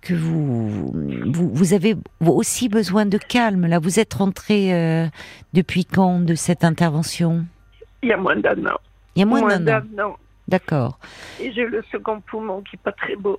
que 0.00 0.14
vous, 0.14 0.92
vous 1.26 1.50
vous 1.52 1.74
avez 1.74 1.96
aussi 2.24 2.68
besoin 2.68 3.06
de 3.06 3.18
calme. 3.18 3.66
Là, 3.66 3.78
vous 3.78 3.98
êtes 4.00 4.14
rentré 4.14 4.72
euh, 4.74 5.06
depuis 5.52 5.84
quand 5.84 6.20
de 6.20 6.34
cette 6.34 6.64
intervention? 6.64 7.44
Il 8.02 8.08
y 8.08 8.12
a 8.12 8.16
moins 8.16 8.36
d'un 8.36 8.52
an. 8.66 8.78
Il 9.16 9.20
y 9.20 9.22
a 9.22 9.26
moins 9.26 9.40
Moins 9.40 9.58
d'un 9.58 9.78
an. 9.78 9.82
d'un 9.92 10.04
an. 10.04 10.16
D'accord. 10.48 10.98
Et 11.40 11.52
j'ai 11.52 11.66
le 11.66 11.84
second 11.92 12.20
poumon 12.22 12.62
qui 12.62 12.76
est 12.76 12.82
pas 12.82 12.92
très 12.92 13.16
beau. 13.16 13.38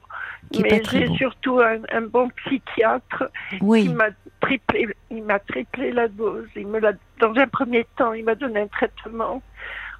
Qui 0.52 0.62
Mais 0.62 0.82
j'ai 0.92 1.08
surtout 1.16 1.60
un, 1.60 1.80
un 1.92 2.02
bon 2.02 2.30
psychiatre 2.30 3.24
qui 3.60 3.90
m'a 3.90 4.10
triplé, 4.40 4.88
il 5.10 5.24
m'a 5.24 5.40
triplé 5.40 5.92
la 5.92 6.08
dose. 6.08 6.48
Il 6.56 6.68
me 6.68 6.80
l'a, 6.80 6.94
dans 7.20 7.34
un 7.36 7.48
premier 7.48 7.86
temps, 7.98 8.14
il 8.14 8.24
m'a 8.24 8.36
donné 8.36 8.62
un 8.62 8.68
traitement. 8.68 9.42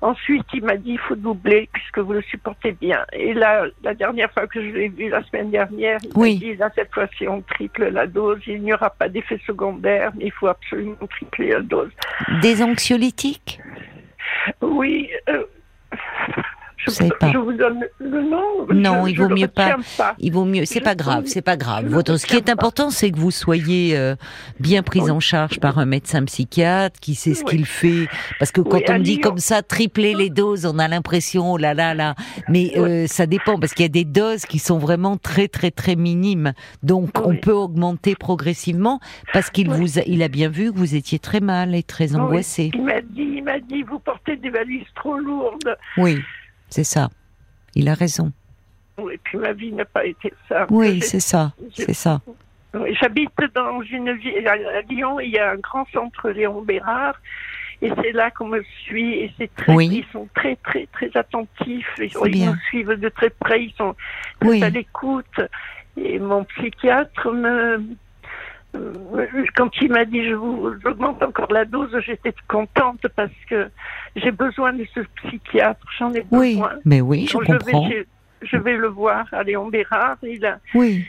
Ensuite, 0.02 0.46
il 0.54 0.64
m'a 0.64 0.78
dit 0.78 0.92
il 0.92 1.00
faut 1.00 1.16
doubler 1.16 1.68
puisque 1.74 1.98
vous 1.98 2.14
le 2.14 2.22
supportez 2.22 2.72
bien. 2.72 3.04
Et 3.12 3.34
là, 3.34 3.66
la 3.84 3.94
dernière 3.96 4.32
fois 4.32 4.48
que 4.48 4.62
je 4.64 4.70
l'ai 4.70 4.88
vu 4.88 5.10
la 5.10 5.22
semaine 5.24 5.50
dernière, 5.52 5.98
il 6.04 6.12
Oui. 6.16 6.36
m'a 6.36 6.40
dit 6.40 6.56
là 6.56 6.70
cette 6.76 6.94
fois-ci 6.94 7.28
on 7.28 7.42
triple 7.42 7.90
la 7.90 8.06
dose. 8.08 8.40
Il 8.48 8.62
n'y 8.62 8.72
aura 8.72 8.92
pas 8.92 9.10
d'effet 9.10 9.42
secondaire, 9.46 10.12
mais 10.16 10.26
il 10.26 10.32
faut 10.32 10.48
absolument 10.48 10.96
tripler 11.10 11.50
la 11.54 11.62
dose. 11.62 11.92
Des 12.42 12.62
anxiolytiques? 12.64 13.60
Oui, 14.62 15.10
euh, 15.28 15.44
Je, 16.86 16.92
Vous 16.92 17.10
pas. 17.20 17.32
je 17.34 17.38
vous 17.38 17.52
donne 17.52 17.82
le 18.00 18.22
nom. 18.22 18.66
Non, 18.74 19.06
je- 19.06 19.10
il 19.12 19.16
je 19.18 19.22
vaut 19.22 19.28
le 19.28 19.36
mieux 19.36 19.48
pas. 19.50 19.76
Il 20.20 20.32
vaut 20.32 20.46
mieux. 20.46 20.64
C'est 20.66 20.80
pas 20.80 20.96
grave, 20.96 21.26
c'est 21.26 21.42
pas 21.42 21.58
grave. 21.58 21.86
Votre, 21.88 22.16
ce 22.16 22.26
qui 22.26 22.38
est 22.38 22.50
important, 22.50 22.90
c'est 22.90 23.12
que 23.12 23.18
vous 23.20 23.32
soyez 23.32 23.98
euh, 23.98 24.16
bien 24.62 24.82
prise 24.82 25.04
Oui. 25.04 25.12
en 25.12 25.20
charge 25.20 25.60
par 25.60 25.78
un 25.78 25.86
médecin 25.86 26.24
psychiatre 26.24 26.98
qui 27.02 27.16
sait 27.16 27.34
ce 27.34 27.44
Oui. 27.44 27.50
qu'il 27.52 27.66
fait. 27.66 28.08
Parce 28.40 28.52
que 28.54 28.62
quand 28.62 28.78
Oui, 28.78 28.84
on 28.88 28.94
me 28.94 29.00
dit 29.00 29.16
Lyon. 29.16 29.22
comme 29.24 29.38
ça, 29.40 29.62
tripler 29.62 30.14
les 30.14 30.30
doses, 30.30 30.66
on 30.66 30.80
a 30.80 30.88
l'impression, 30.88 31.52
oh 31.54 31.58
là 31.58 31.74
là 31.74 31.94
là. 31.94 32.16
Mais 32.48 32.72
euh, 32.78 33.08
ça 33.08 33.26
dépend 33.26 33.60
parce 33.60 33.74
qu'il 33.74 33.84
y 33.84 33.86
a 33.86 33.90
des 33.90 34.06
doses 34.06 34.46
qui 34.46 34.58
sont 34.60 34.78
vraiment 34.78 35.18
très 35.18 35.50
très 35.50 35.72
très 35.72 35.98
minimes. 35.98 36.54
Donc 36.82 37.10
on 37.26 37.36
peut 37.36 37.52
augmenter 37.52 38.16
progressivement 38.16 39.02
parce 39.34 39.50
qu'il 39.50 39.70
vous, 39.70 40.00
a, 40.00 40.04
il 40.08 40.24
a 40.24 40.30
bien 40.30 40.48
vu 40.48 40.72
que 40.72 40.78
vous 40.78 40.96
étiez 40.96 41.20
très 41.20 41.42
mal 41.42 41.76
et 41.76 41.84
très 41.84 42.16
angoissé. 42.16 42.72
Il 42.74 42.84
m'a 42.84 43.02
dit, 43.02 43.30
il 43.36 43.44
m'a 43.44 43.60
dit, 43.60 43.84
vous 43.84 44.00
portez 44.00 44.38
des 44.38 44.50
valises 44.50 44.86
trop 44.96 45.18
lourdes. 45.18 45.78
Oui, 45.98 46.20
c'est 46.70 46.84
ça. 46.84 47.10
Il 47.76 47.88
a 47.90 47.94
raison. 47.94 48.32
Oui, 48.98 49.20
puis 49.24 49.38
ma 49.38 49.54
vie 49.54 49.72
n'a 49.72 49.86
pas 49.86 50.06
été 50.06 50.34
ça. 50.48 50.68
Oui, 50.70 51.02
c'est 51.02 51.20
ça, 51.20 51.54
c'est 51.74 51.94
ça. 51.94 52.22
J'habite 53.02 53.32
dans 53.56 53.82
une 53.82 54.12
ville 54.14 54.48
à 54.48 54.82
Lyon. 54.90 55.20
Il 55.20 55.30
y 55.32 55.40
a 55.40 55.52
un 55.52 55.56
grand 55.56 55.88
centre 55.92 56.30
Léon 56.30 56.62
Bérard. 56.62 57.16
Et 57.82 57.92
c'est 58.02 58.12
là 58.12 58.30
qu'on 58.30 58.48
me 58.48 58.62
suit. 58.84 59.14
Et 59.14 59.32
c'est 59.38 59.54
très, 59.56 59.74
Oui. 59.74 59.88
ils 60.06 60.12
sont 60.12 60.28
très, 60.36 60.58
très, 60.58 60.86
très 60.88 61.10
attentifs. 61.16 61.88
Ils, 61.98 62.46
nous 62.46 62.56
suivent 62.68 62.92
de 63.00 63.10
très 63.10 63.30
près. 63.30 63.64
Ils 63.64 63.74
sont 63.74 63.96
Oui. 64.44 64.62
à 64.62 64.70
l'écoute. 64.70 65.40
Et 65.98 66.20
mon 66.20 66.44
psychiatre 66.44 67.32
me, 67.32 67.78
me- 67.78 67.96
quand 69.56 69.70
il 69.82 69.92
m'a 69.92 70.06
dit 70.06 70.24
je 70.28 70.34
vous 70.36 70.72
augmente 70.86 71.22
encore 71.24 71.52
la 71.52 71.66
dose, 71.66 71.96
j'étais 72.06 72.34
contente 72.48 73.06
parce 73.16 73.32
que 73.50 73.70
j'ai 74.16 74.32
besoin 74.32 74.74
de 74.74 74.86
ce 74.94 75.02
psychiatre. 75.24 75.86
J'en 75.98 76.14
ai 76.14 76.26
Oui, 76.32 76.54
besoin. 76.56 76.72
mais 76.86 77.02
oui, 77.02 77.28
je 77.30 77.38
comprends. 77.38 77.90
vais, 77.90 78.06
je 78.42 78.58
vais 78.58 78.78
le 78.78 78.88
voir 78.88 79.26
à 79.32 79.44
Léon 79.44 79.68
Bérard. 79.68 80.18
Il 80.24 80.46
a, 80.46 80.60
Oui. 80.76 81.06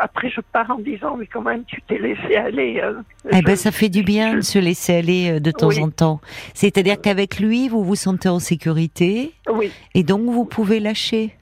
après, 0.00 0.30
je 0.30 0.40
pars 0.40 0.70
en 0.70 0.78
disant, 0.78 1.16
mais 1.16 1.26
quand 1.26 1.42
même, 1.42 1.64
tu 1.64 1.80
t'es 1.82 1.98
laissé 1.98 2.36
aller. 2.36 2.80
hein. 2.82 3.04
Eh 3.30 3.36
Je- 3.38 3.42
ben, 3.42 3.56
ça 3.56 3.70
fait 3.70 3.88
du 3.88 4.02
bien 4.02 4.34
de 4.36 4.40
se 4.40 4.58
laisser 4.58 4.96
aller 4.96 5.30
euh, 5.36 5.40
de 5.40 5.50
temps 5.50 5.68
Oui. 5.68 5.80
en 5.82 5.90
temps. 5.90 6.20
C'est-à-dire 6.54 7.00
qu'avec 7.00 7.38
lui, 7.38 7.68
vous 7.68 7.84
vous 7.84 7.94
sentez 7.96 8.28
en 8.28 8.38
sécurité 8.40 9.32
Oui, 9.52 9.70
et 9.94 10.02
donc 10.02 10.22
vous 10.22 10.44
pouvez 10.44 10.80
lâcher. 10.80 11.34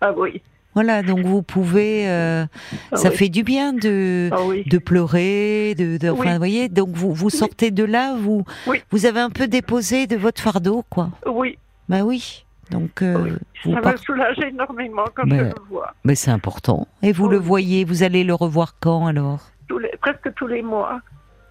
ah 0.00 0.12
oui, 0.16 0.40
Voilà, 0.74 1.02
donc 1.02 1.20
vous 1.20 1.42
pouvez. 1.42 2.08
euh, 2.08 2.46
ah 2.92 2.96
ça 2.96 3.10
oui, 3.10 3.16
fait 3.16 3.28
du 3.28 3.42
bien 3.42 3.72
de 3.72 4.28
ah 4.32 4.36
oui. 4.46 4.64
de 4.66 4.78
pleurer, 4.78 5.74
de, 5.76 5.96
de- 5.96 6.10
enfin, 6.10 6.22
Oui. 6.24 6.32
vous 6.32 6.38
voyez. 6.38 6.68
Donc 6.68 6.90
vous 6.90 7.12
vous 7.12 7.30
sortez 7.30 7.70
de 7.70 7.84
là, 7.84 8.14
vous 8.16 8.44
vous 8.90 9.06
avez 9.06 9.20
un 9.20 9.30
peu 9.30 9.48
déposé 9.48 10.06
de 10.06 10.16
votre 10.16 10.40
fardeau, 10.40 10.84
quoi. 10.90 11.10
Oui, 11.26 11.58
Bah 11.88 12.02
oui. 12.02 12.44
Donc 12.70 13.00
euh, 13.00 13.38
vous 13.64 13.72
ça 13.82 13.92
me 13.92 13.96
soulage 13.96 14.38
énormément 14.40 15.04
quand 15.14 15.24
Mais- 15.26 15.38
je 15.38 15.44
le 15.44 15.54
vois. 15.70 15.94
Mais 16.04 16.14
c'est 16.14 16.30
important. 16.30 16.86
Et 17.02 17.12
vous 17.12 17.28
le 17.28 17.38
voyez. 17.38 17.84
Vous 17.84 18.02
allez 18.02 18.24
le 18.24 18.34
revoir 18.34 18.74
quand 18.78 19.06
alors? 19.06 19.40
Tous 19.68 19.78
les, 19.78 19.90
presque 20.00 20.32
tous 20.34 20.46
les 20.46 20.62
mois. 20.62 21.00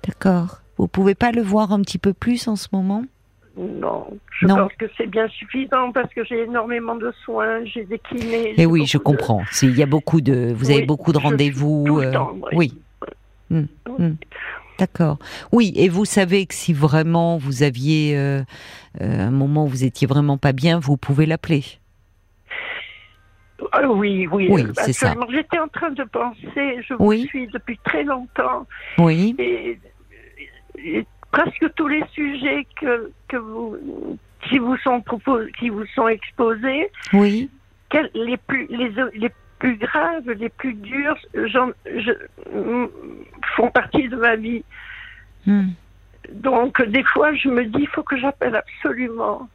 D'accord. 0.08 0.62
Vous 0.78 0.88
pouvez 0.88 1.16
pas 1.16 1.32
le 1.32 1.42
voir 1.42 1.72
un 1.74 1.82
petit 1.82 1.98
peu 1.98 2.14
plus 2.14 2.48
en 2.48 2.56
ce 2.56 2.68
moment? 2.72 3.04
Non, 3.58 4.06
je 4.40 4.46
Non. 4.46 4.56
pense 4.56 4.74
que 4.74 4.86
c'est 4.98 5.08
bien 5.08 5.28
suffisant 5.30 5.92
parce 5.92 6.14
que 6.14 6.24
j'ai 6.24 6.44
énormément 6.44 6.96
de 6.96 7.12
soins, 7.26 7.66
j'ai 7.66 7.86
des 7.86 7.98
kinés. 8.00 8.52
Eh 8.54 8.56
j'ai 8.58 8.66
oui, 8.68 8.86
je 8.86 8.98
de- 9.00 9.04
comprends. 9.04 9.44
Il 9.64 9.76
y 9.76 9.82
a 9.82 9.88
beaucoup 9.88 10.22
de, 10.22 10.54
vous 10.56 10.70
avez 10.70 10.86
beaucoup 10.86 11.12
de 11.12 11.18
rendez-vous. 11.18 12.00
euh, 12.02 12.12
oui. 12.54 12.74
oui. 13.02 13.08
Hmm, 13.50 13.66
hmm. 13.98 14.14
D'accord. 14.78 15.18
Oui, 15.52 15.74
et 15.76 15.90
vous 15.90 16.06
savez 16.06 16.46
que 16.46 16.54
si 16.54 16.72
vraiment 16.72 17.38
vous 17.38 17.64
aviez 17.64 18.16
euh, 18.16 18.44
euh, 19.02 19.28
un 19.28 19.32
moment 19.32 19.64
où 19.66 19.68
vous 19.68 19.84
étiez 19.84 20.06
vraiment 20.06 20.38
pas 20.38 20.52
bien, 20.52 20.80
vous 20.80 20.98
pouvez 20.98 21.26
l'appeler. 21.26 21.64
Ah 23.72 23.90
oui, 23.90 24.28
oui, 24.32 24.48
Oui, 24.52 24.62
euh, 24.64 24.72
c'est 24.76 24.94
ça. 24.94 25.16
J'étais 25.32 25.58
en 25.58 25.68
train 25.68 25.90
de 25.90 26.04
penser, 26.04 26.82
je 26.88 26.94
vous 26.94 27.06
Oui. 27.08 27.26
suis 27.28 27.48
depuis 27.48 27.80
très 27.84 28.04
longtemps, 28.04 28.68
Oui. 29.00 29.36
et, 29.40 29.80
et 30.78 31.06
presque 31.32 31.74
tous 31.76 31.88
les 31.88 32.04
sujets 32.14 32.66
que, 32.80 33.12
que 33.28 33.38
vous, 33.38 34.18
qui 34.50 34.58
vous 34.60 34.78
sont 34.78 35.02
proposés, 35.02 35.52
qui 35.60 35.70
vous 35.70 35.86
sont 35.96 36.08
exposés, 36.08 36.90
Oui. 37.14 37.50
quels- 37.90 38.12
les 38.14 38.38
plus, 38.38 38.68
les, 38.70 38.92
les 39.16 39.30
plus 39.60 39.76
graves, 39.78 40.30
les 40.32 40.50
plus 40.50 40.74
durs, 40.74 41.18
je, 41.34 42.12
mm, 42.56 42.88
font 43.56 43.72
partie 43.72 44.08
de 44.08 44.16
ma 44.16 44.36
vie. 44.36 44.64
Hmm. 45.46 45.70
Donc, 46.32 46.82
des 46.82 47.04
fois, 47.04 47.34
je 47.34 47.48
me 47.50 47.66
dis, 47.66 47.80
il 47.82 47.88
faut 47.88 48.04
que 48.04 48.18
j'appelle 48.18 48.56
absolument 48.56 49.48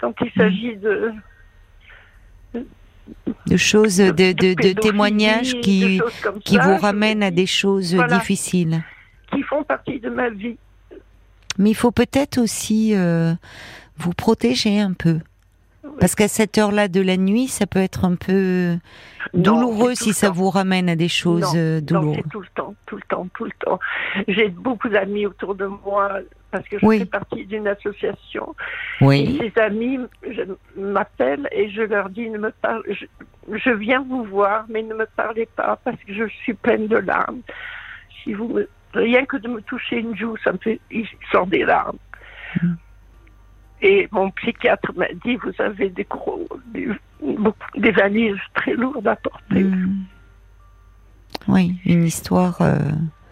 quand 0.00 0.12
il 0.20 0.30
s'agit 0.32 0.76
de, 0.76 1.12
De 3.46 3.56
choses, 3.56 3.96
de, 3.98 4.12
de, 4.32 4.72
témoignages 4.80 5.54
qui, 5.60 6.00
qui 6.44 6.56
ça, 6.56 6.62
vous 6.62 6.76
ramènent 6.76 7.22
à 7.22 7.30
des 7.30 7.46
choses 7.46 7.94
Voilà. 7.94 8.18
difficiles. 8.18 8.82
qui 9.32 9.42
font 9.42 9.62
partie 9.64 9.98
de 10.00 10.10
ma 10.10 10.30
vie. 10.30 10.58
Mais 11.58 11.70
il 11.70 11.74
faut 11.74 11.90
peut-être 11.90 12.38
aussi 12.38 12.94
euh, 12.94 13.34
vous 13.96 14.12
protéger 14.12 14.80
un 14.80 14.92
peu. 14.92 15.18
Parce 15.98 16.14
qu'à 16.14 16.28
cette 16.28 16.56
heure-là 16.56 16.88
de 16.88 17.00
la 17.00 17.16
nuit, 17.16 17.48
ça 17.48 17.66
peut 17.66 17.80
être 17.80 18.04
un 18.04 18.14
peu 18.14 18.76
Non, 19.34 19.42
douloureux 19.42 19.94
si 19.94 20.12
ça 20.12 20.28
temps. 20.28 20.32
vous 20.34 20.50
ramène 20.50 20.88
à 20.88 20.96
des 20.96 21.08
choses 21.08 21.40
Non, 21.42 21.52
euh, 21.56 21.80
Non, 21.80 21.86
douloureuses. 21.86 22.16
c'est 22.22 22.30
tout 22.30 22.40
le 22.40 22.46
temps, 22.54 22.74
tout 22.86 22.96
le 22.96 23.02
temps, 23.08 23.26
tout 23.34 23.44
le 23.44 23.50
temps. 23.64 23.80
J'ai 24.28 24.48
beaucoup 24.48 24.88
d'amis 24.88 25.26
autour 25.26 25.54
de 25.54 25.66
moi 25.66 26.18
parce 26.50 26.66
que 26.68 26.78
je 26.78 26.86
Oui. 26.86 26.98
fais 27.00 27.04
partie 27.06 27.44
d'une 27.46 27.66
association. 27.66 28.54
Oui. 29.00 29.38
Et 29.42 29.50
ces 29.54 29.60
amis 29.60 29.98
je, 30.30 30.42
m'appellent 30.80 31.48
et 31.52 31.70
je 31.70 31.82
leur 31.82 32.08
dis 32.10 32.28
ne 32.30 32.38
me 32.38 32.50
parle. 32.50 32.82
Je, 32.88 33.06
je 33.56 33.70
viens 33.70 34.04
vous 34.08 34.24
voir, 34.24 34.64
mais 34.68 34.82
ne 34.82 34.94
me 34.94 35.06
parlez 35.16 35.46
pas 35.56 35.78
parce 35.84 35.98
que 36.06 36.14
je 36.14 36.26
suis 36.42 36.54
pleine 36.54 36.86
de 36.86 36.96
larmes. 36.98 37.40
Si 38.22 38.32
vous 38.34 38.48
me, 38.48 38.68
rien 38.94 39.24
que 39.24 39.36
de 39.36 39.48
me 39.48 39.60
toucher 39.62 39.98
une 39.98 40.16
joue, 40.16 40.36
ça 40.44 40.52
me 40.52 40.58
fait, 40.58 40.80
il 40.90 41.06
sort 41.30 41.46
des 41.46 41.64
larmes. 41.64 41.98
Mm. 42.62 42.72
Et 43.82 44.08
mon 44.12 44.30
psychiatre 44.32 44.92
m'a 44.94 45.06
dit 45.24 45.36
vous 45.36 45.52
avez 45.58 45.88
des 45.88 46.04
gros, 46.04 46.46
des, 46.66 46.88
beaucoup- 47.22 47.78
des 47.78 47.92
valises 47.92 48.36
très 48.54 48.74
lourdes 48.74 49.06
à 49.08 49.16
porter. 49.16 49.64
Hmm. 49.64 50.00
Oui, 51.48 51.76
une 51.86 52.04
histoire. 52.04 52.60
euh, 52.60 52.76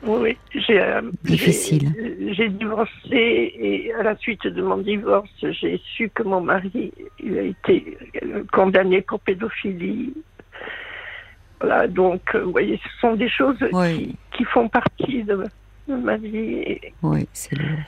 Oui, 0.04 0.38
j'ai 0.54 0.80
euh, 0.80 1.02
Difficile. 1.24 1.92
j'ai- 1.98 2.34
J'ai 2.34 2.48
divorcé 2.48 3.52
et 3.58 3.92
à 3.94 4.02
la 4.04 4.16
suite 4.16 4.46
de 4.46 4.62
mon 4.62 4.78
divorce, 4.78 5.28
j'ai 5.42 5.78
su 5.84 6.08
que 6.08 6.22
mon 6.22 6.40
mari 6.40 6.92
il 7.22 7.36
a 7.38 7.42
été 7.42 7.98
euh, 8.22 8.44
condamné 8.52 9.02
pour 9.02 9.20
pédophilie. 9.20 10.14
Voilà, 11.60 11.86
donc 11.88 12.20
euh, 12.34 12.44
vous 12.44 12.52
voyez, 12.52 12.78
ce 12.82 13.00
sont 13.00 13.14
des 13.14 13.28
choses 13.28 13.56
Oui. 13.72 14.16
qui, 14.32 14.38
qui 14.38 14.44
font 14.44 14.68
partie 14.68 15.24
de, 15.24 15.44
de 15.88 15.94
ma 15.96 16.16
vie. 16.16 16.78
Oui, 17.02 17.26
c'est 17.32 17.56
lourd. 17.56 17.78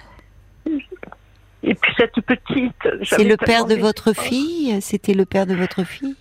et 1.62 1.74
puis 1.74 1.92
cette 1.96 2.20
petite. 2.22 2.88
C'est 3.04 3.24
le 3.24 3.36
père 3.36 3.66
de 3.66 3.74
votre 3.76 4.12
fille? 4.14 4.80
C'était 4.80 5.14
le 5.14 5.24
père 5.24 5.46
de 5.46 5.54
votre 5.54 5.84
fille? 5.84 6.16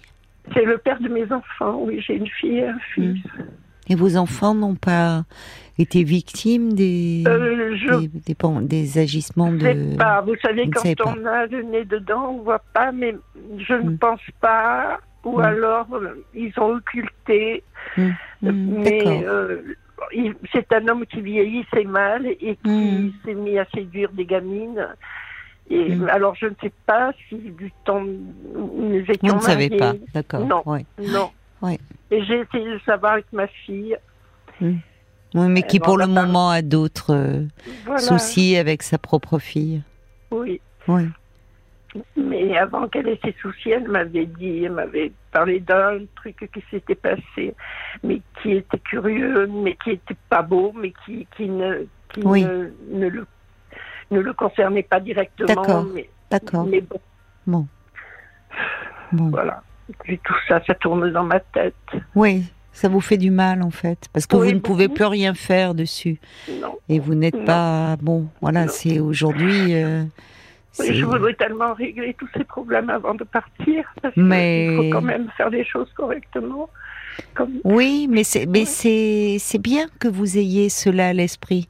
C'est 0.54 0.66
le 0.66 0.78
père 0.78 1.00
de 1.00 1.08
mes 1.10 1.32
enfants. 1.32 1.80
Oui, 1.82 2.02
j'ai 2.06 2.16
une 2.16 2.28
fille 2.28 2.58
et 2.60 2.68
un 2.68 2.80
fils. 2.94 3.18
Et 3.88 3.96
vos 3.96 4.18
enfants 4.18 4.54
n'ont 4.54 4.76
pas 4.76 5.24
été 5.80 6.04
victimes 6.04 6.74
des, 6.74 7.24
Euh, 7.28 7.76
je 7.76 8.00
des, 8.02 8.08
des 8.34 8.68
des 8.68 8.98
agissements 9.00 9.52
Je 9.54 9.60
sais 9.66 9.74
de. 9.74 9.96
pas. 9.98 10.22
Vous 10.22 10.36
savez, 10.42 10.64
Vous 10.66 10.70
ne 10.70 10.94
quand 10.96 11.04
pas. 11.06 11.16
on 11.20 11.26
a 11.26 11.46
le 11.48 11.64
nez 11.64 11.86
dedans, 11.86 12.36
on 12.38 12.44
voit 12.44 12.62
pas, 12.74 12.92
mais 12.92 13.16
je 13.58 13.74
ne 13.74 13.90
Mm. 13.92 13.98
pense 13.98 14.22
pas. 14.42 15.00
Ou 15.26 15.40
Mm. 15.40 15.44
alors, 15.44 15.88
euh, 15.94 16.26
ils 16.34 16.54
ont 16.60 16.76
occulté. 16.76 17.64
Hmm, 17.98 18.10
hmm, 18.42 18.82
mais 18.84 19.04
D'accord. 19.04 19.22
euh, 19.26 19.62
c'est 20.54 20.72
un 20.74 20.88
homme 20.88 21.06
qui 21.06 21.22
vieillissait 21.22 21.84
mal 21.84 22.26
et 22.26 22.58
qui 22.64 22.70
Mm. 22.70 23.12
s'est 23.26 23.34
mis 23.34 23.60
à 23.60 23.66
séduire 23.74 24.12
des 24.14 24.26
gamines. 24.26 24.88
Et 25.70 25.96
Mm. 25.96 26.10
alors, 26.10 26.36
je 26.36 26.46
ne 26.48 26.56
sais 26.62 26.72
pas 26.86 27.12
si 27.28 27.36
du 27.36 27.72
temps 27.86 28.02
nous 28.02 28.26
Vous 28.56 29.36
ne 29.36 29.40
savez 29.42 29.70
pas, 29.70 29.94
d'accord. 30.14 30.46
Non. 30.46 30.64
ouais. 30.66 30.86
Non. 31.00 31.30
Ouais. 31.62 31.78
Et 32.12 32.24
j'ai 32.24 32.40
essayé 32.40 32.66
de 32.74 32.80
savoir 32.86 33.14
avec 33.14 33.26
ma 33.34 33.48
fille. 33.48 33.96
Oui, 34.62 34.78
mais 35.48 35.62
qui 35.64 35.78
Euh, 35.78 35.84
pour 35.84 35.98
le 35.98 36.08
moment 36.08 36.50
a 36.50 36.62
d'autres 36.62 37.14
euh, 37.14 37.44
Voilà. 37.86 38.00
soucis 38.00 38.56
avec 38.56 38.82
sa 38.84 38.98
propre 38.98 39.38
fille. 39.38 39.84
Oui. 40.32 40.60
Oui. 40.88 41.04
Mais 42.16 42.56
avant 42.58 42.88
qu'elle 42.88 43.08
ait 43.08 43.20
ses 43.24 43.36
soucis, 43.42 43.72
elle 43.72 43.88
m'avait 43.88 44.26
dit, 44.28 44.64
elle 44.66 44.74
m'avait 44.74 45.12
parlé 45.32 45.60
d'un 45.60 46.00
truc 46.16 46.48
qui 46.54 46.64
s'était 46.70 46.96
passé, 46.96 47.56
mais 48.04 48.22
qui 48.42 48.52
était 48.52 48.78
curieux, 48.80 49.48
mais 49.48 49.76
qui 49.84 49.92
était 49.92 50.16
pas 50.30 50.42
beau, 50.44 50.72
mais 50.76 50.94
qui, 51.06 51.28
qui 51.36 51.50
ne, 51.50 51.86
qui 52.14 52.22
Oui. 52.24 52.44
ne, 52.44 52.70
ne 52.92 53.08
le, 53.10 53.26
ne 54.12 54.20
le 54.20 54.34
concernait 54.34 54.84
pas 54.84 55.00
directement. 55.00 55.48
D'accord. 55.48 55.86
Mais, 55.94 56.10
D'accord. 56.30 56.66
mais 56.68 56.82
bon, 56.82 57.00
Bon. 57.48 57.68
Bon. 59.12 59.30
voilà. 59.30 59.64
Tout 60.06 60.36
ça, 60.48 60.62
ça 60.68 60.76
tourne 60.76 61.12
dans 61.12 61.24
ma 61.24 61.40
tête. 61.40 61.74
Oui, 62.14 62.44
ça 62.72 62.88
vous 62.88 63.02
fait 63.02 63.18
du 63.18 63.32
mal 63.32 63.64
en 63.64 63.72
fait, 63.72 64.08
parce 64.14 64.28
que 64.28 64.36
Oui, 64.36 64.50
vous 64.50 64.54
ne 64.54 64.60
pouvez 64.60 64.88
plus 64.88 65.06
rien 65.06 65.34
faire 65.34 65.74
dessus. 65.74 66.20
Non. 66.62 66.78
Et 66.88 67.00
vous 67.00 67.16
n'êtes 67.16 67.34
Non. 67.34 67.46
pas 67.46 67.96
bon. 68.00 68.28
Voilà, 68.42 68.66
Non. 68.66 68.72
c'est 68.72 69.00
aujourd'hui. 69.00 69.74
euh, 69.74 70.04
Je 70.84 71.04
voudrais 71.06 71.34
tellement 71.34 71.74
régler 71.74 72.14
tous 72.18 72.30
ces 72.38 72.44
problèmes 72.44 72.90
avant 72.90 73.14
de 73.16 73.24
partir. 73.24 73.84
Parce 74.02 74.16
Mais- 74.18 74.68
il 74.68 74.76
faut 74.78 74.90
quand 74.92 75.02
même 75.02 75.30
faire 75.38 75.50
les 75.50 75.64
choses 75.66 75.90
correctement. 75.96 76.70
Comme... 77.34 77.52
Oui, 77.66 78.08
mais 78.10 78.24
c'est 78.24 78.46
mais 78.46 78.60
Ouais. 78.60 78.66
c'est 78.66 79.38
c'est 79.40 79.58
bien 79.62 79.88
que 80.00 80.08
vous 80.08 80.38
ayez 80.38 80.70
cela 80.70 81.10
à 81.10 81.14
l'esprit 81.14 81.68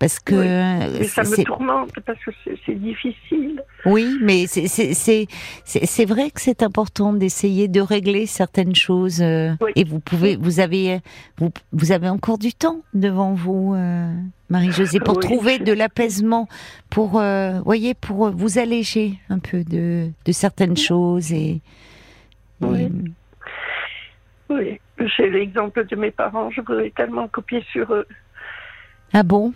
parce 0.00 0.18
que 0.18 0.34
Oui. 0.34 1.06
ça 1.06 1.22
me 1.22 1.44
tourmente 1.44 1.92
parce 2.06 2.18
que 2.24 2.30
c'est 2.66 2.74
difficile. 2.74 3.62
oui, 3.84 4.18
mais 4.22 4.46
c'est 4.48 6.04
vrai 6.06 6.30
que 6.32 6.40
c'est 6.40 6.62
important 6.64 7.12
d'essayer 7.12 7.68
de 7.68 7.80
régler 7.80 8.24
certaines 8.26 8.74
choses 8.74 9.20
euh, 9.22 9.52
Oui. 9.60 9.70
et 9.76 9.84
vous 9.84 10.00
pouvez 10.00 10.34
vous 10.36 10.58
avez 10.58 11.00
vous 11.38 11.50
vous 11.72 11.92
avez 11.92 12.08
encore 12.08 12.38
du 12.38 12.52
temps 12.54 12.80
devant 12.94 13.34
vous 13.34 13.74
euh, 13.74 14.10
Marie-Josée 14.48 15.00
pour 15.00 15.18
Oui. 15.18 15.22
trouver 15.22 15.58
de 15.58 15.72
l'apaisement 15.72 16.48
pour 16.88 17.20
euh, 17.20 17.60
voyez 17.60 17.92
pour 17.94 18.30
vous 18.30 18.58
alléger 18.58 19.18
un 19.28 19.38
peu 19.38 19.62
de 19.64 20.08
de 20.24 20.32
certaines 20.32 20.78
choses 20.78 21.30
et, 21.32 21.60
et-. 22.62 22.88
Oui, 24.48 24.80
j'ai 25.16 25.30
l'exemple 25.30 25.86
de 25.86 25.94
mes 25.96 26.10
parents, 26.10 26.50
je 26.50 26.60
voudrais 26.62 26.90
tellement 26.90 27.28
copier 27.28 27.62
sur 27.70 27.92
eux. 27.92 28.06
ah 29.12 29.22
bon? 29.22 29.52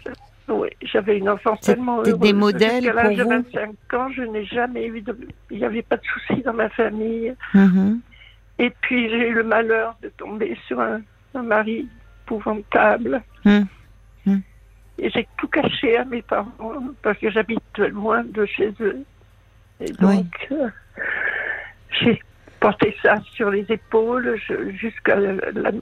Oui, 0.48 0.68
j'avais 0.82 1.16
une 1.18 1.28
enfance 1.30 1.60
tellement 1.60 2.02
des 2.02 2.10
heureuse. 2.10 2.32
modèles 2.34 2.82
Jusqu'à 2.84 2.92
l'âge 3.02 3.16
de 3.16 3.22
vous 3.22 3.28
25 3.30 3.94
ans, 3.94 4.08
je 4.10 4.22
n'ai 4.22 4.44
jamais 4.44 4.86
eu 4.86 5.00
de... 5.00 5.16
Il 5.50 5.58
n'y 5.58 5.64
avait 5.64 5.82
pas 5.82 5.96
de 5.96 6.02
soucis 6.04 6.42
dans 6.42 6.52
ma 6.52 6.68
famille. 6.68 7.34
Mhm. 7.54 8.00
Et 8.58 8.70
puis 8.82 9.08
j'ai 9.08 9.28
eu 9.30 9.32
le 9.34 9.42
malheur 9.42 9.96
de 10.02 10.08
tomber 10.10 10.56
sur 10.66 10.80
un, 10.80 11.00
un 11.34 11.42
mari 11.42 11.88
épouvantable. 12.26 13.22
Hum, 13.46 13.66
hum. 14.26 14.40
Et 14.98 15.10
j'ai 15.10 15.26
tout 15.38 15.48
caché 15.48 15.96
à 15.96 16.04
mes 16.04 16.22
parents 16.22 16.52
parce 17.02 17.18
que 17.18 17.30
j'habite 17.30 17.78
loin 17.78 18.22
de 18.22 18.44
chez 18.46 18.72
eux. 18.80 19.02
Et 19.80 19.90
donc, 19.92 20.48
euh, 20.52 20.68
j'ai 22.00 22.20
porté 22.60 22.94
ça 23.02 23.20
sur 23.32 23.50
les 23.50 23.66
épaules 23.70 24.38
jusqu'à 24.78 25.16
la- 25.16 25.72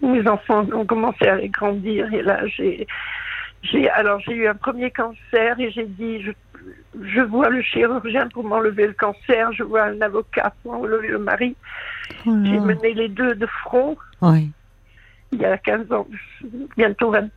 mes 0.00 0.26
enfants 0.26 0.66
ont 0.72 0.86
commencé 0.86 1.26
à 1.28 1.36
grandir 1.48 2.12
et 2.12 2.22
là 2.22 2.44
j'ai 2.46 2.86
j'ai 3.62 3.88
alors 3.90 4.20
j'ai 4.20 4.34
eu 4.34 4.46
un 4.48 4.54
premier 4.54 4.90
cancer 4.90 5.58
et 5.60 5.70
j'ai 5.70 5.86
dit 5.86 6.22
je, 6.22 6.32
je 7.02 7.20
vois 7.20 7.48
le 7.48 7.62
chirurgien 7.62 8.28
pour 8.28 8.44
m'enlever 8.44 8.86
le 8.88 8.92
cancer, 8.92 9.52
je 9.52 9.62
vois 9.62 9.84
un 9.84 10.00
avocat 10.00 10.52
pour 10.62 10.74
enlever 10.74 11.08
le 11.08 11.18
mari. 11.18 11.56
Oh 12.26 12.36
J'ai 12.44 12.58
mené 12.60 12.92
les 12.94 13.08
deux 13.08 13.34
de 13.34 13.46
front 13.46 13.96
Oui, 14.20 14.50
il 15.32 15.40
y 15.40 15.44
a 15.44 15.56
15 15.58 15.90
ans, 15.92 16.06
bientôt 16.76 17.10
20, 17.10 17.28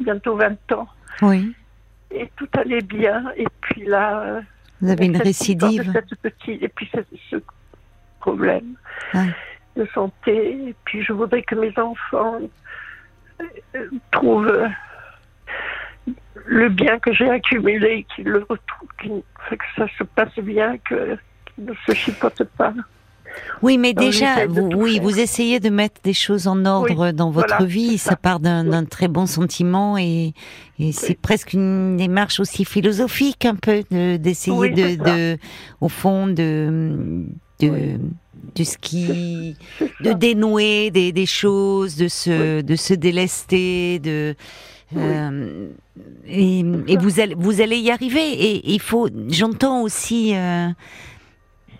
bientôt 0.00 0.36
20 0.36 0.72
ans. 0.72 0.88
oui. 1.22 1.54
Et 2.10 2.30
tout 2.36 2.48
allait 2.56 2.80
bien. 2.82 3.24
Et 3.36 3.46
puis 3.62 3.86
là, 3.86 4.40
Vous 4.80 4.88
avez 4.88 5.06
une 5.06 5.16
récidive. 5.16 5.90
cette 5.92 6.14
petite, 6.22 6.62
et 6.62 6.68
puis 6.68 6.88
ce, 6.94 6.98
ce 7.30 7.36
problème 8.20 8.74
Ouais. 9.14 9.30
de 9.76 9.84
santé. 9.92 10.68
Et 10.68 10.74
puis 10.84 11.02
je 11.02 11.12
voudrais 11.12 11.42
que 11.42 11.56
mes 11.56 11.76
enfants 11.76 12.38
euh, 13.40 13.88
trouvent 14.12 14.68
le 16.46 16.68
bien 16.68 16.98
que 16.98 17.12
j'ai 17.12 17.28
accumulé, 17.30 18.06
qu'ils 18.14 18.26
le 18.26 18.40
retrouvent, 18.40 18.88
qu'ils- 19.00 19.22
que 19.50 19.64
ça 19.76 19.86
se 19.98 20.04
passe 20.04 20.36
bien, 20.38 20.76
que 20.78 21.16
ne 21.58 21.72
se 21.86 21.94
chipotent 21.94 22.44
pas. 22.56 22.72
Oui, 23.62 23.78
mais 23.78 23.94
déjà, 23.94 24.46
vous, 24.46 24.68
oui, 24.76 24.94
faire. 24.94 25.02
vous 25.02 25.18
essayez 25.18 25.58
de 25.58 25.68
mettre 25.68 26.00
des 26.04 26.12
choses 26.12 26.46
en 26.46 26.64
ordre 26.66 27.10
dans 27.10 27.30
votre 27.30 27.56
voilà, 27.56 27.64
vie. 27.66 27.98
Ça. 27.98 28.10
ça. 28.10 28.16
part 28.16 28.38
d'un 28.38 28.68
Oui. 28.82 28.86
très 28.86 29.08
bon 29.08 29.26
sentiment 29.26 29.98
et, 29.98 30.34
et 30.78 30.92
c'est 30.92 31.18
presque 31.20 31.52
une 31.52 31.96
démarche 31.96 32.38
aussi 32.38 32.64
philosophique 32.64 33.44
un 33.44 33.56
peu 33.56 33.82
de- 33.90 34.18
d'essayer 34.18 34.96
de, 34.96 35.36
au 35.80 35.88
fond, 35.88 36.28
de, 36.28 37.24
de, 37.60 37.98
ce 38.62 38.78
qui, 38.78 39.56
de 40.00 40.12
dénouer 40.12 40.90
des, 40.92 41.10
des 41.10 41.26
choses, 41.26 41.96
de 41.96 42.06
se, 42.08 42.60
de 42.60 42.76
se 42.76 42.94
délester, 42.94 43.98
de. 43.98 44.34
Euh, 44.96 45.68
et, 46.26 46.60
et 46.88 46.96
vous 46.96 47.20
allez, 47.20 47.34
vous 47.36 47.60
allez 47.60 47.78
y 47.78 47.90
arriver. 47.90 48.20
Et 48.32 48.72
il 48.72 48.80
faut, 48.80 49.08
j'entends 49.28 49.82
aussi, 49.82 50.34
euh, 50.34 50.68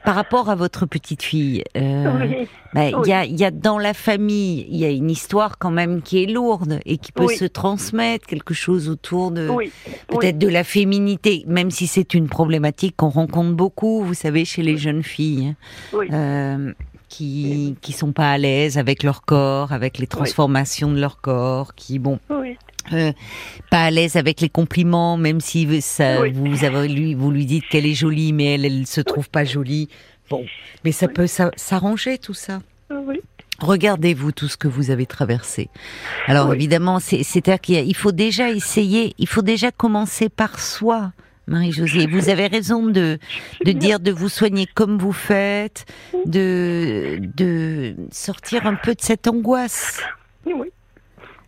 par 0.04 0.14
rapport 0.16 0.50
à 0.50 0.54
votre 0.54 0.84
petite 0.84 1.22
fille, 1.22 1.64
euh, 1.78 2.12
Oui, 2.20 2.48
bah, 2.74 2.88
il 2.90 2.96
Oui. 2.96 3.08
y, 3.08 3.12
a, 3.12 3.24
il 3.24 3.40
y 3.40 3.44
a 3.44 3.50
dans 3.50 3.78
la 3.78 3.94
famille, 3.94 4.66
il 4.68 4.76
y 4.76 4.84
a 4.84 4.90
une 4.90 5.10
histoire 5.10 5.56
quand 5.58 5.70
même 5.70 6.02
qui 6.02 6.22
est 6.22 6.26
lourde 6.26 6.80
et 6.84 6.98
qui 6.98 7.10
peut 7.10 7.24
Oui. 7.24 7.36
se 7.36 7.46
transmettre, 7.46 8.26
quelque 8.26 8.52
chose 8.52 8.90
autour 8.90 9.30
de 9.30 9.48
peut-être 10.08 10.36
de 10.38 10.48
la 10.48 10.62
féminité, 10.62 11.44
même 11.46 11.70
si 11.70 11.86
c'est 11.86 12.12
une 12.12 12.28
problématique 12.28 12.96
qu'on 12.96 13.08
rencontre 13.08 13.52
beaucoup, 13.52 14.02
vous 14.04 14.12
savez, 14.14 14.44
chez 14.44 14.62
les 14.62 14.76
jeunes 14.76 15.02
filles. 15.02 15.54
Euh, 15.94 16.72
qui 17.08 17.76
qui 17.80 17.92
sont 17.92 18.10
pas 18.12 18.32
à 18.32 18.38
l'aise 18.38 18.76
avec 18.76 19.04
leur 19.04 19.22
corps, 19.22 19.72
avec 19.72 19.98
les 19.98 20.06
transformations 20.08 20.90
de 20.90 20.98
leur 21.00 21.20
corps, 21.20 21.74
qui 21.76 22.00
bon 22.00 22.18
euh, 22.92 23.12
pas 23.70 23.84
à 23.84 23.90
l'aise 23.90 24.16
avec 24.16 24.40
les 24.40 24.48
compliments, 24.48 25.16
même 25.16 25.40
si 25.40 25.80
ça, 25.80 26.20
Oui. 26.20 26.32
vous 26.32 26.64
avez 26.64 26.88
lui 26.88 27.14
vous 27.14 27.30
lui 27.30 27.46
dites 27.46 27.66
qu'elle 27.68 27.86
est 27.86 27.94
jolie, 27.94 28.32
mais 28.32 28.54
elle 28.54 28.64
elle 28.64 28.86
se 28.86 29.00
trouve 29.00 29.28
pas 29.30 29.44
jolie. 29.44 29.88
Bon, 30.30 30.44
mais 30.84 30.92
ça 30.92 31.08
peut 31.08 31.26
s'a- 31.26 31.50
s'arranger 31.56 32.18
tout 32.18 32.34
ça. 32.34 32.60
oui. 32.90 33.20
Regardez-vous 33.60 34.32
tout 34.32 34.48
ce 34.48 34.56
que 34.56 34.66
vous 34.66 34.90
avez 34.90 35.06
traversé. 35.06 35.68
Alors 36.26 36.52
évidemment, 36.52 36.98
c'est- 36.98 37.22
c'est-à-dire 37.22 37.60
qu'il 37.60 37.94
faut 37.94 38.10
déjà 38.10 38.50
essayer, 38.50 39.14
il 39.18 39.28
faut 39.28 39.42
déjà 39.42 39.70
commencer 39.70 40.28
par 40.28 40.58
soi, 40.58 41.12
Marie-Josée. 41.46 42.08
Vous 42.08 42.30
avez 42.30 42.48
raison 42.48 42.84
de, 42.86 43.18
de 43.64 43.70
dire 43.72 44.00
de 44.00 44.10
vous 44.10 44.28
soigner 44.28 44.66
comme 44.74 44.98
vous 44.98 45.12
faites, 45.12 45.86
de, 46.26 47.20
de 47.36 47.94
sortir 48.10 48.66
un 48.66 48.74
peu 48.74 48.94
de 48.94 49.00
cette 49.02 49.28
angoisse. 49.28 50.00
oui. 50.46 50.68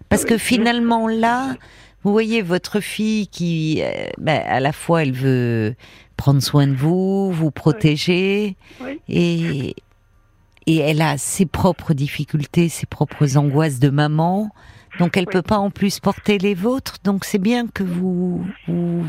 Parce 0.08 0.24
que 0.24 0.38
finalement 0.38 1.08
là, 1.08 1.54
vous 2.02 2.12
voyez 2.12 2.42
votre 2.42 2.80
fille 2.80 3.26
qui, 3.28 3.82
euh, 3.82 4.06
ben, 4.18 4.40
à 4.46 4.60
la 4.60 4.72
fois 4.72 5.02
elle 5.02 5.12
veut 5.12 5.74
prendre 6.16 6.40
soin 6.42 6.66
de 6.66 6.74
vous, 6.74 7.30
vous 7.32 7.50
protéger, 7.50 8.56
Oui. 8.82 9.00
et 9.08 9.74
et 10.68 10.78
elle 10.78 11.00
a 11.00 11.16
ses 11.16 11.46
propres 11.46 11.94
difficultés, 11.94 12.68
ses 12.68 12.86
propres 12.86 13.36
angoisses 13.36 13.78
de 13.78 13.88
maman. 13.88 14.50
Donc 14.98 15.16
elle 15.16 15.26
Oui. 15.28 15.32
peut 15.34 15.42
pas 15.42 15.58
en 15.58 15.70
plus 15.70 16.00
porter 16.00 16.38
les 16.38 16.54
vôtres. 16.54 16.96
Donc 17.04 17.24
c'est 17.24 17.38
bien 17.38 17.68
que 17.68 17.84
vous, 17.84 18.44
vous 18.66 19.04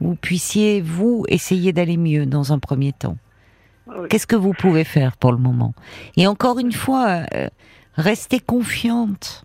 vous 0.00 0.14
puissiez 0.16 0.82
vous 0.82 1.24
essayer 1.28 1.72
d'aller 1.72 1.96
mieux 1.96 2.26
dans 2.26 2.52
un 2.52 2.58
premier 2.58 2.92
temps. 2.92 3.16
oui. 3.86 4.08
Qu'est-ce 4.10 4.26
que 4.26 4.36
vous 4.36 4.52
pouvez 4.52 4.84
faire 4.84 5.16
pour 5.16 5.32
le 5.32 5.38
moment? 5.38 5.72
Et 6.18 6.26
encore 6.26 6.58
une 6.58 6.72
fois, 6.72 7.22
euh, 7.34 7.48
restez 7.94 8.40
confiante. 8.40 9.44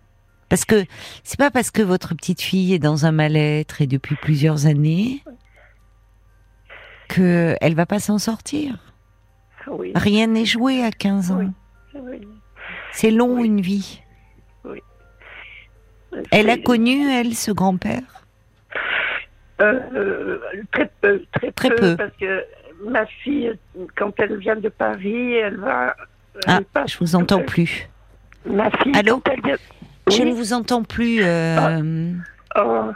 Parce 0.51 0.65
que 0.65 0.83
c'est 1.23 1.39
pas 1.39 1.49
parce 1.49 1.71
que 1.71 1.81
votre 1.81 2.13
petite 2.13 2.41
fille 2.41 2.73
est 2.73 2.79
dans 2.79 3.05
un 3.05 3.13
mal-être 3.13 3.81
et 3.81 3.87
depuis 3.87 4.15
plusieurs 4.17 4.65
années 4.65 5.23
que 7.07 7.55
elle 7.61 7.73
va 7.73 7.85
pas 7.85 7.99
s'en 7.99 8.17
sortir. 8.17 8.75
oui. 9.67 9.93
Rien 9.95 10.27
n'est 10.27 10.43
joué 10.43 10.83
à 10.83 10.91
15 10.91 11.31
ans. 11.31 11.37
Oui. 11.95 12.01
oui. 12.03 12.27
C'est 12.91 13.11
long 13.11 13.41
une 13.41 13.61
vie. 13.61 14.01
Elle 16.31 16.49
a 16.49 16.57
connu 16.57 17.09
elle 17.09 17.33
ce 17.33 17.51
grand-père? 17.51 18.25
Euh, 19.61 19.79
euh, 19.95 20.39
très 20.73 20.91
peu, 20.99 21.23
très, 21.31 21.51
Très 21.53 21.69
peu, 21.69 21.75
peu. 21.77 21.95
parce 21.95 22.11
que 22.19 22.43
ma 22.89 23.05
fille, 23.05 23.53
quand 23.95 24.11
elle 24.17 24.35
vient 24.37 24.57
de 24.57 24.67
Paris, 24.67 25.33
elle 25.35 25.55
va. 25.57 25.95
elle 26.35 26.41
Ah, 26.47 26.59
passe- 26.73 26.91
je 26.91 26.97
vous 26.99 27.15
entends 27.15 27.41
plus. 27.41 27.87
Ma 28.45 28.69
fille, 28.71 28.91
Allô? 28.95 29.21
quand 29.23 29.31
elle 29.31 29.41
vient. 29.43 29.57
Je 30.09 30.21
Oui. 30.23 30.31
ne 30.31 30.33
vous 30.35 30.53
entends 30.53 30.83
plus. 30.83 31.19
euh, 31.23 32.11
Oh. 32.55 32.91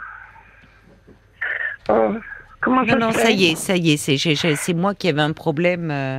Oh. 1.88 2.14
Comment 2.60 2.84
je 2.84 2.92
Non, 2.92 2.98
non, 3.06 3.12
ça 3.12 3.30
y 3.30 3.44
est, 3.52 3.54
ça 3.54 3.76
y 3.76 3.92
est, 3.92 3.96
c'est 3.96 4.74
moi 4.74 4.92
qui 4.94 5.08
avais 5.08 5.20
un 5.22 5.32
problème. 5.32 5.90
euh, 5.92 6.18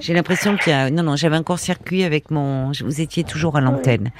J'ai 0.00 0.12
l'impression 0.12 0.56
qu'il 0.58 0.72
y 0.72 0.76
a. 0.76 0.90
Non, 0.90 1.02
non, 1.02 1.16
j'avais 1.16 1.36
un 1.36 1.42
court-circuit 1.42 2.04
avec 2.04 2.30
mon. 2.30 2.70
Vous 2.84 3.00
étiez 3.00 3.24
toujours 3.24 3.56
à 3.56 3.60
l'antenne. 3.62 4.10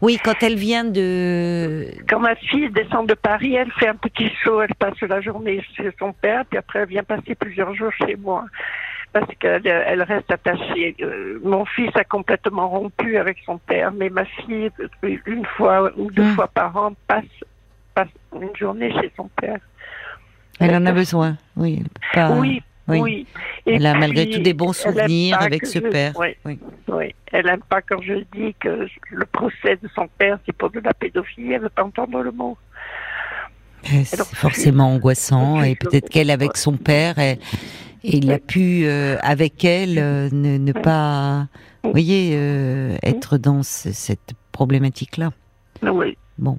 Oui, 0.00 0.18
quand 0.24 0.42
elle 0.42 0.54
vient 0.56 0.84
de. 0.84 1.88
Quand 2.08 2.20
ma 2.20 2.34
fille 2.36 2.70
descend 2.70 3.06
de 3.06 3.14
Paris, 3.14 3.54
elle 3.54 3.70
fait 3.72 3.88
un 3.88 3.96
petit 3.96 4.30
saut, 4.42 4.62
elle 4.62 4.74
passe 4.76 4.98
la 5.02 5.20
journée 5.20 5.62
chez 5.76 5.90
son 5.98 6.12
père, 6.14 6.44
puis 6.48 6.58
après 6.58 6.78
elle 6.80 6.88
vient 6.88 7.04
passer 7.04 7.34
plusieurs 7.34 7.74
jours 7.74 7.92
chez 7.98 8.16
moi. 8.16 8.44
Parce 9.18 9.34
qu'elle 9.40 9.66
elle 9.66 10.02
reste 10.02 10.30
attachée. 10.30 10.94
Euh, 11.00 11.40
Mon 11.42 11.64
fils 11.64 11.88
a 11.94 12.04
complètement 12.04 12.68
rompu 12.68 13.16
avec 13.16 13.38
son 13.46 13.56
père, 13.56 13.90
mais 13.92 14.10
ma 14.10 14.26
fille, 14.26 14.68
euh, 14.78 15.16
une 15.24 15.46
fois 15.56 15.90
ou 15.96 16.10
deux 16.10 16.22
Hmm. 16.22 16.34
fois 16.34 16.48
par 16.48 16.76
an, 16.76 16.92
passe, 17.06 17.24
passe 17.94 18.08
une 18.38 18.54
journée 18.54 18.92
chez 19.00 19.10
son 19.16 19.30
père. 19.40 19.56
Elle 20.60 20.74
en 20.74 20.84
a 20.84 20.92
besoin. 20.92 21.38
Oui. 21.56 21.82
elle 21.82 21.88
pas- 22.14 22.32
oui, 22.32 22.62
oui. 22.88 23.00
oui. 23.00 23.26
Et 23.64 23.76
Elle 23.76 23.86
a 23.86 23.94
malgré 23.94 24.28
tout 24.28 24.40
des 24.40 24.52
bons 24.52 24.72
elle 24.84 24.92
souvenirs 24.92 25.40
avec 25.40 25.64
ce 25.64 25.78
je- 25.78 25.88
père. 25.88 26.12
Oui, 26.18 26.36
Oui. 26.44 26.58
oui. 26.88 27.14
Elle 27.32 27.48
aime 27.48 27.62
pas 27.70 27.80
quand 27.80 28.02
je 28.02 28.16
dis 28.34 28.54
que 28.60 28.86
le 29.12 29.24
procès 29.24 29.76
de 29.82 29.88
son 29.94 30.08
père, 30.18 30.38
c'est 30.44 30.54
pour 30.54 30.68
de 30.70 30.80
la 30.80 30.92
pédophilie. 30.92 31.52
Elle 31.54 31.62
veut 31.62 31.68
pas 31.70 31.84
entendre 31.84 32.20
le 32.20 32.32
mot. 32.32 32.58
Euh, 33.84 34.02
C'est 34.04 34.22
forcément 34.34 34.88
angoissant 34.92 35.62
et 35.62 35.74
peut-être 35.76 36.10
qu'elle 36.10 36.30
avec 36.30 36.56
son 36.58 36.76
père, 36.76 37.18
et, 37.18 37.38
et 38.06 38.16
il 38.18 38.30
a 38.32 38.38
pu 38.38 38.84
euh, 38.86 39.16
avec 39.22 39.64
elle 39.64 39.98
euh, 39.98 40.28
ne, 40.32 40.58
ne 40.58 40.72
pas, 40.72 41.48
vous 41.84 41.90
voyez, 41.90 42.32
euh, 42.34 42.96
être 43.02 43.38
dans 43.38 43.62
ce- 43.62 43.92
cette 43.92 44.32
problématique-là. 44.52 45.30
Oui. 45.82 46.16
Bon. 46.38 46.58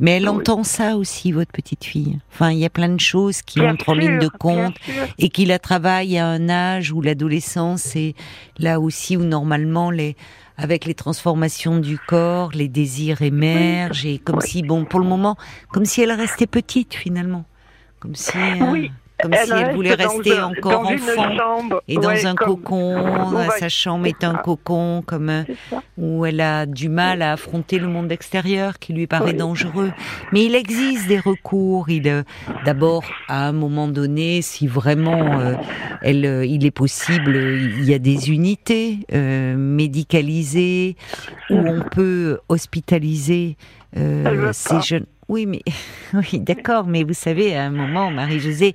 Mais 0.00 0.12
elle 0.12 0.28
Oui. 0.28 0.36
entend 0.36 0.62
ça 0.62 0.96
aussi, 0.96 1.32
votre 1.32 1.50
petite 1.50 1.84
fille. 1.84 2.18
Enfin, 2.32 2.50
il 2.52 2.58
y 2.58 2.64
a 2.64 2.70
plein 2.70 2.88
de 2.88 3.00
choses 3.00 3.42
qui 3.42 3.58
Bien 3.60 3.72
entrent 3.72 3.88
en 3.88 3.94
ligne 3.94 4.18
de 4.20 4.28
compte 4.28 4.76
et 5.18 5.28
qui 5.28 5.44
la 5.44 5.58
travaillent 5.58 6.18
à 6.18 6.26
un 6.28 6.48
âge 6.48 6.92
où 6.92 7.00
l'adolescence 7.02 7.96
est 7.96 8.14
là 8.58 8.78
aussi 8.78 9.16
où 9.16 9.24
normalement 9.24 9.90
les 9.90 10.16
avec 10.56 10.84
les 10.86 10.94
transformations 10.94 11.78
du 11.78 11.98
corps, 11.98 12.50
les 12.52 12.68
désirs 12.68 13.22
émergent 13.22 14.06
et 14.06 14.18
comme 14.18 14.40
si 14.40 14.62
bon 14.62 14.84
pour 14.84 14.98
le 15.00 15.06
moment 15.06 15.36
comme 15.72 15.84
si 15.84 16.00
elle 16.02 16.12
restait 16.12 16.46
petite 16.48 16.94
finalement, 16.94 17.44
comme 18.00 18.14
si 18.14 18.36
euh, 18.38 18.70
Oui. 18.70 18.90
Comme 19.22 19.32
si 19.34 19.50
elle 19.52 19.74
voulait 19.74 19.94
rester 19.94 20.32
un- 20.38 20.46
encore 20.48 20.86
enfant 20.88 21.36
chambre, 21.36 21.82
et 21.88 21.96
dans 21.96 22.08
ouais, 22.08 22.24
un 22.26 22.34
comme- 22.34 22.48
cocon, 22.60 23.30
Bon, 23.30 23.48
sa 23.58 23.68
chambre 23.68 24.06
est 24.06 24.22
un 24.24 24.32
ça. 24.34 24.38
cocon 24.38 25.02
comme 25.06 25.28
euh, 25.30 25.42
où 25.96 26.24
elle 26.24 26.40
a 26.40 26.66
du 26.66 26.88
mal 26.88 27.22
à 27.22 27.32
affronter 27.32 27.78
le 27.78 27.88
monde 27.88 28.10
extérieur 28.12 28.78
qui 28.78 28.92
lui 28.92 29.06
paraît 29.06 29.32
Oui. 29.32 29.34
dangereux. 29.34 29.92
Mais 30.32 30.44
il 30.44 30.54
existe 30.54 31.08
des 31.08 31.18
recours. 31.18 31.88
Il, 31.90 32.08
euh, 32.08 32.22
d'abord, 32.64 33.02
à 33.28 33.46
un 33.48 33.52
moment 33.52 33.88
donné, 33.88 34.42
si 34.42 34.66
vraiment 34.66 35.40
euh, 35.40 35.54
elle, 36.02 36.44
il 36.46 36.64
est 36.64 36.70
possible, 36.70 37.36
il 37.36 37.84
y 37.84 37.94
a 37.94 37.98
des 37.98 38.30
unités 38.30 39.00
euh, 39.12 39.56
médicalisées 39.56 40.96
où 41.50 41.56
on 41.56 41.80
peut 41.82 42.38
hospitaliser 42.48 43.56
euh, 43.96 44.52
ces 44.52 44.80
jeunes. 44.80 45.06
Oui, 45.28 45.44
mais 45.44 45.60
oui, 46.14 46.40
d'accord. 46.40 46.86
Mais 46.86 47.02
vous 47.04 47.12
savez, 47.12 47.54
à 47.54 47.64
un 47.64 47.70
moment, 47.70 48.10
Marie-Josée, 48.10 48.74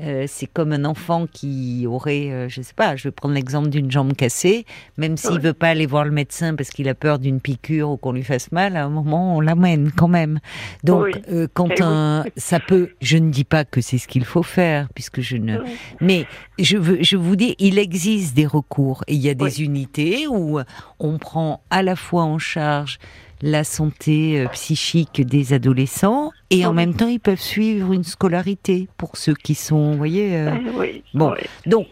euh, 0.00 0.24
c'est 0.26 0.46
comme 0.46 0.72
un 0.72 0.84
enfant 0.84 1.26
qui 1.32 1.84
aurait, 1.86 2.30
euh, 2.32 2.48
je 2.48 2.60
sais 2.60 2.74
pas, 2.74 2.96
je 2.96 3.04
vais 3.04 3.12
prendre 3.12 3.34
l'exemple 3.34 3.68
d'une 3.68 3.88
jambe 3.90 4.12
cassée. 4.14 4.66
Même 4.96 5.16
s'il 5.16 5.32
Ouais. 5.34 5.38
veut 5.38 5.52
pas 5.52 5.68
aller 5.68 5.86
voir 5.86 6.04
le 6.04 6.10
médecin 6.10 6.56
parce 6.56 6.70
qu'il 6.70 6.88
a 6.88 6.94
peur 6.94 7.20
d'une 7.20 7.40
piqûre 7.40 7.90
ou 7.90 7.96
qu'on 7.96 8.12
lui 8.12 8.24
fasse 8.24 8.50
mal, 8.50 8.76
à 8.76 8.84
un 8.84 8.88
moment, 8.88 9.36
on 9.36 9.40
l'amène 9.40 9.92
quand 9.96 10.08
même. 10.08 10.40
Donc, 10.82 11.04
Oui. 11.04 11.12
euh, 11.30 11.46
quand 11.54 11.68
Eh 11.78 11.82
un, 11.82 12.24
ça 12.36 12.58
peut, 12.58 12.90
je 13.00 13.18
ne 13.18 13.30
dis 13.30 13.44
pas 13.44 13.64
que 13.64 13.80
c'est 13.80 13.98
ce 13.98 14.08
qu'il 14.08 14.24
faut 14.24 14.42
faire, 14.42 14.88
puisque 14.94 15.20
je 15.20 15.36
ne, 15.36 15.58
Oui. 15.58 15.70
mais 16.00 16.26
je, 16.58 16.76
veux, 16.78 16.98
je 17.00 17.16
vous 17.16 17.36
dis, 17.36 17.54
il 17.60 17.78
existe 17.78 18.34
des 18.34 18.46
recours 18.46 19.04
et 19.06 19.14
il 19.14 19.20
y 19.20 19.28
a 19.28 19.34
des 19.34 19.44
Oui. 19.44 19.64
unités 19.64 20.26
où 20.28 20.58
on 20.98 21.18
prend 21.18 21.62
à 21.70 21.82
la 21.84 21.94
fois 21.94 22.24
en 22.24 22.38
charge 22.38 22.98
la 23.42 23.64
santé 23.64 24.40
euh, 24.40 24.48
psychique 24.48 25.20
des 25.26 25.52
adolescents 25.52 26.30
et 26.50 26.64
en 26.64 26.70
Oui. 26.70 26.76
même 26.76 26.94
temps 26.94 27.08
ils 27.08 27.18
peuvent 27.20 27.40
suivre 27.40 27.92
une 27.92 28.04
scolarité 28.04 28.88
pour 28.96 29.16
ceux 29.16 29.34
qui 29.34 29.54
sont, 29.54 29.90
vous 29.92 29.96
voyez. 29.98 30.36
euh, 30.36 30.54
Eh 30.66 30.70
Oui. 30.70 31.04
bon. 31.12 31.32
oui. 31.32 31.40
donc, 31.66 31.86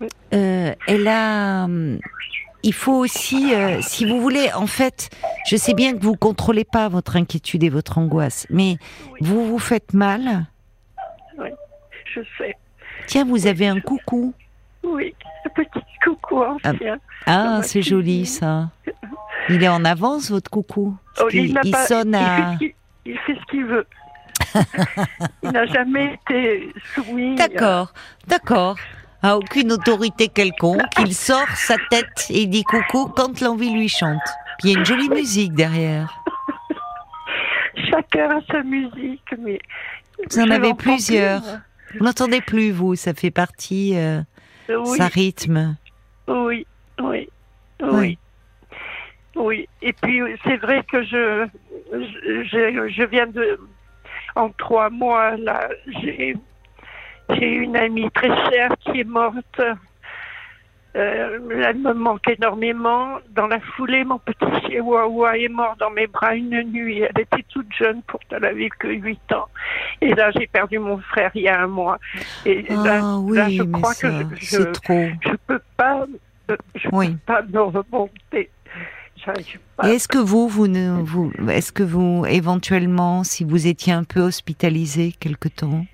Oui. 0.00 0.08
euh, 0.32 0.74
elle 0.86 1.06
a. 1.08 1.68
Il 2.66 2.72
faut 2.72 2.94
aussi, 2.94 3.54
euh, 3.54 3.82
si 3.82 4.06
vous 4.06 4.22
voulez, 4.22 4.50
en 4.54 4.66
fait, 4.66 5.10
je 5.46 5.54
sais 5.56 5.74
bien 5.74 5.92
que 5.94 6.02
vous 6.02 6.16
contrôlez 6.16 6.64
pas 6.64 6.88
votre 6.88 7.16
inquiétude 7.16 7.62
et 7.62 7.68
votre 7.68 7.98
angoisse, 7.98 8.46
mais 8.48 8.78
vous 9.20 9.46
vous 9.46 9.58
faites 9.58 9.92
mal. 9.92 10.46
Je 12.14 12.20
sais. 12.38 12.56
Tiens, 13.06 13.24
vous 13.26 13.46
avez 13.46 13.66
un 13.66 13.80
coucou. 13.80 14.32
Oui. 14.82 15.14
Un 15.44 15.50
petit 15.50 15.84
coucou 16.02 16.42
ancien. 16.42 16.98
Ah, 17.26 17.56
ma 17.58 17.62
c'est 17.62 17.82
joli 17.82 18.24
ça. 18.24 18.70
Il 19.48 19.62
est 19.62 19.68
en 19.68 19.84
avance 19.84 20.30
votre 20.30 20.50
coucou. 20.50 20.96
Oh, 21.20 21.28
il 21.32 21.52
pas- 21.70 21.86
sonne 21.86 22.14
à. 22.14 22.54
ce 22.54 22.58
qu'il- 22.58 22.74
Il 23.06 23.18
fait 23.20 23.34
ce 23.34 23.50
qu'il 23.50 23.64
veut. 23.66 23.86
il 25.42 25.50
n'a 25.50 25.66
jamais 25.66 26.14
été 26.14 26.72
soumis. 26.94 27.34
à- 27.40 27.48
D'accord, 27.48 27.92
d'accord. 28.26 28.76
À 29.22 29.36
aucune 29.36 29.72
autorité 29.72 30.28
quelconque, 30.28 30.82
il 31.00 31.14
sort 31.14 31.48
sa 31.54 31.76
tête 31.90 32.26
et 32.30 32.46
dit 32.46 32.62
coucou 32.64 33.08
quand 33.14 33.40
l'envie 33.40 33.70
lui 33.70 33.88
chante. 33.88 34.20
Puis 34.58 34.70
il 34.70 34.72
y 34.72 34.76
a 34.76 34.78
une 34.80 34.84
jolie 34.86 35.08
musique 35.08 35.54
derrière. 35.54 36.22
Chacun 37.90 38.38
a 38.38 38.40
sa 38.50 38.62
musique, 38.62 39.22
mais. 39.38 39.58
Vous 40.30 40.38
en 40.40 40.50
avez 40.50 40.74
plusieurs. 40.74 41.42
plus. 41.42 41.98
Vous 41.98 42.04
n'entendez 42.04 42.40
plus, 42.40 42.70
vous, 42.70 42.94
ça 42.96 43.14
fait 43.14 43.30
partie, 43.30 43.96
euh, 43.96 44.20
Oui, 44.68 44.98
ça 44.98 45.06
rythme. 45.08 45.76
oui, 46.28 46.66
oui, 47.00 47.28
Oui. 47.82 47.88
oui. 47.92 48.18
Oui, 49.36 49.68
et 49.82 49.92
puis 49.92 50.20
c'est 50.44 50.56
vrai 50.58 50.82
que 50.84 51.02
je, 51.02 51.46
je, 51.92 52.44
je- 52.44 52.88
je 52.88 53.02
viens 53.04 53.26
de, 53.26 53.58
en 54.36 54.50
trois 54.50 54.90
mois, 54.90 55.36
là, 55.36 55.68
j'ai, 56.02 56.34
j'ai 57.30 57.46
une 57.50 57.76
amie 57.76 58.10
très 58.12 58.28
chère 58.50 58.70
qui 58.80 59.00
est 59.00 59.04
morte. 59.08 59.60
Euh, 60.96 61.38
elle 61.66 61.78
me 61.78 61.92
manque 61.92 62.28
énormément. 62.28 63.18
Dans 63.30 63.48
la 63.48 63.58
foulée, 63.58 64.04
mon 64.04 64.20
petit 64.20 64.46
chihuahua 64.68 65.36
est 65.38 65.48
mort 65.48 65.74
dans 65.80 65.90
mes 65.90 66.06
bras 66.06 66.36
une 66.36 66.62
nuit. 66.70 67.00
Elle 67.00 67.20
était 67.22 67.44
toute 67.48 67.72
jeune, 67.74 68.00
pourtant 68.06 68.36
elle 68.36 68.44
avait 68.44 68.68
que 68.78 68.86
8 68.86 69.32
ans. 69.32 69.48
Et 70.00 70.14
là, 70.14 70.30
j'ai 70.30 70.46
perdu 70.46 70.78
mon 70.78 70.98
frère 70.98 71.32
il 71.34 71.42
y 71.42 71.48
a 71.48 71.60
un 71.60 71.66
mois. 71.66 71.98
Et 72.44 72.62
là, 72.76 73.00
Ah 73.02 73.18
oui, 73.18 73.36
là, 73.36 73.48
je 73.48 73.62
mais 73.64 73.80
crois 73.80 73.94
ça, 73.94 74.08
que 74.08 74.36
je, 74.36 74.46
je, 74.46 74.58
je 75.30 75.34
peux 75.48 75.60
pas, 75.76 76.06
euh, 76.52 76.56
je 76.76 76.88
Oui. 76.92 77.10
peux 77.10 77.18
pas 77.26 77.42
me 77.42 77.60
remonter. 77.60 78.50
Est-ce 79.82 80.08
que 80.08 80.18
vous, 80.18 80.48
vous 80.48 80.66
ne, 80.68 81.02
vous, 81.02 81.32
est-ce 81.48 81.72
que 81.72 81.82
vous, 81.82 82.24
éventuellement, 82.28 83.24
si 83.24 83.44
vous 83.44 83.66
étiez 83.66 83.92
un 83.92 84.04
peu 84.04 84.20
hospitalisé 84.20 85.12
quelque 85.18 85.48
temps, 85.48 85.86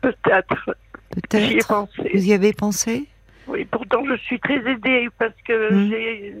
Peut-être. 0.00 0.76
J'y 1.32 1.54
ai 1.54 1.56
peut-être, 1.58 1.68
pensé. 1.68 2.10
vous 2.14 2.24
y 2.26 2.32
avez 2.32 2.52
pensé? 2.52 3.06
Oui, 3.46 3.66
pourtant 3.70 4.02
je 4.06 4.16
suis 4.22 4.40
très 4.40 4.56
aidée 4.70 5.08
parce 5.18 5.34
que 5.46 5.72
Hmm. 5.72 5.90
j'ai 5.90 6.34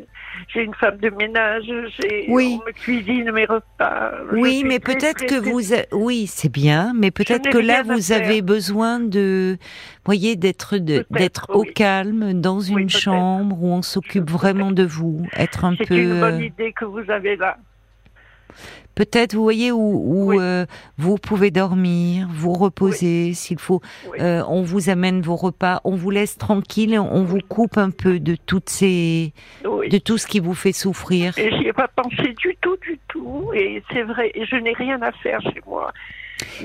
j'ai 0.52 0.62
une 0.62 0.74
femme 0.74 0.96
de 0.98 1.10
ménage, 1.10 1.64
j'ai 2.00 2.26
Oui. 2.28 2.58
on 2.60 2.66
me 2.66 2.72
cuisine 2.72 3.30
mes 3.30 3.44
repas. 3.44 4.12
Oui, 4.32 4.64
mais 4.66 4.80
peut-être 4.80 5.26
que 5.26 5.34
vous, 5.38 5.74
a- 5.74 5.86
oui, 5.92 6.26
c'est 6.26 6.50
bien, 6.50 6.92
mais 6.94 7.10
peut-être 7.10 7.48
que 7.50 7.58
là 7.58 7.82
vous 7.82 8.00
faire. 8.00 8.22
avez 8.24 8.42
besoin 8.42 9.00
de, 9.00 9.58
voyez, 10.04 10.34
d'être 10.36 10.78
d'être 10.78 11.46
au 11.50 11.62
calme 11.64 12.40
dans 12.40 12.60
une 12.60 12.88
chambre 12.90 13.62
où 13.62 13.68
on 13.72 13.82
s'occupe 13.82 14.30
vraiment 14.30 14.72
de 14.72 14.84
vous, 14.84 15.24
être 15.36 15.64
un 15.64 15.74
C'est 15.76 15.86
peu, 15.86 15.96
une 15.96 16.20
bonne 16.20 16.40
idée 16.40 16.72
que 16.72 16.84
vous 16.84 17.08
avez 17.10 17.36
là. 17.36 17.58
Peut-être, 18.94 19.34
vous 19.34 19.42
voyez, 19.42 19.72
où, 19.72 19.78
où 19.78 20.30
Oui. 20.30 20.36
euh, 20.40 20.66
vous 20.98 21.16
pouvez 21.16 21.50
dormir, 21.50 22.28
vous 22.32 22.52
reposer 22.52 23.32
s'il 23.34 23.58
faut. 23.58 23.80
Oui. 24.10 24.18
Euh, 24.20 24.42
on 24.48 24.62
vous 24.62 24.90
amène 24.90 25.20
vos 25.20 25.36
repas, 25.36 25.80
on 25.84 25.94
vous 25.96 26.10
laisse 26.10 26.38
tranquille, 26.38 26.98
on 26.98 27.22
vous 27.24 27.40
coupe 27.48 27.78
un 27.78 27.90
peu 27.90 28.20
de 28.20 28.36
toutes 28.36 28.68
ces, 28.70 29.32
de 29.64 29.98
tout 29.98 30.18
ce 30.18 30.26
qui 30.26 30.40
vous 30.40 30.54
fait 30.54 30.72
souffrir. 30.72 31.36
Et 31.38 31.50
j'y 31.56 31.68
ai 31.68 31.72
pas 31.72 31.88
pensé 31.88 32.34
du 32.38 32.56
tout, 32.60 32.76
du 32.82 32.98
tout. 33.08 33.50
Et 33.54 33.82
c'est 33.92 34.02
vrai, 34.02 34.30
et 34.34 34.44
je 34.46 34.56
n'ai 34.56 34.72
rien 34.72 35.00
à 35.02 35.12
faire 35.12 35.40
chez 35.42 35.60
moi. 35.66 35.92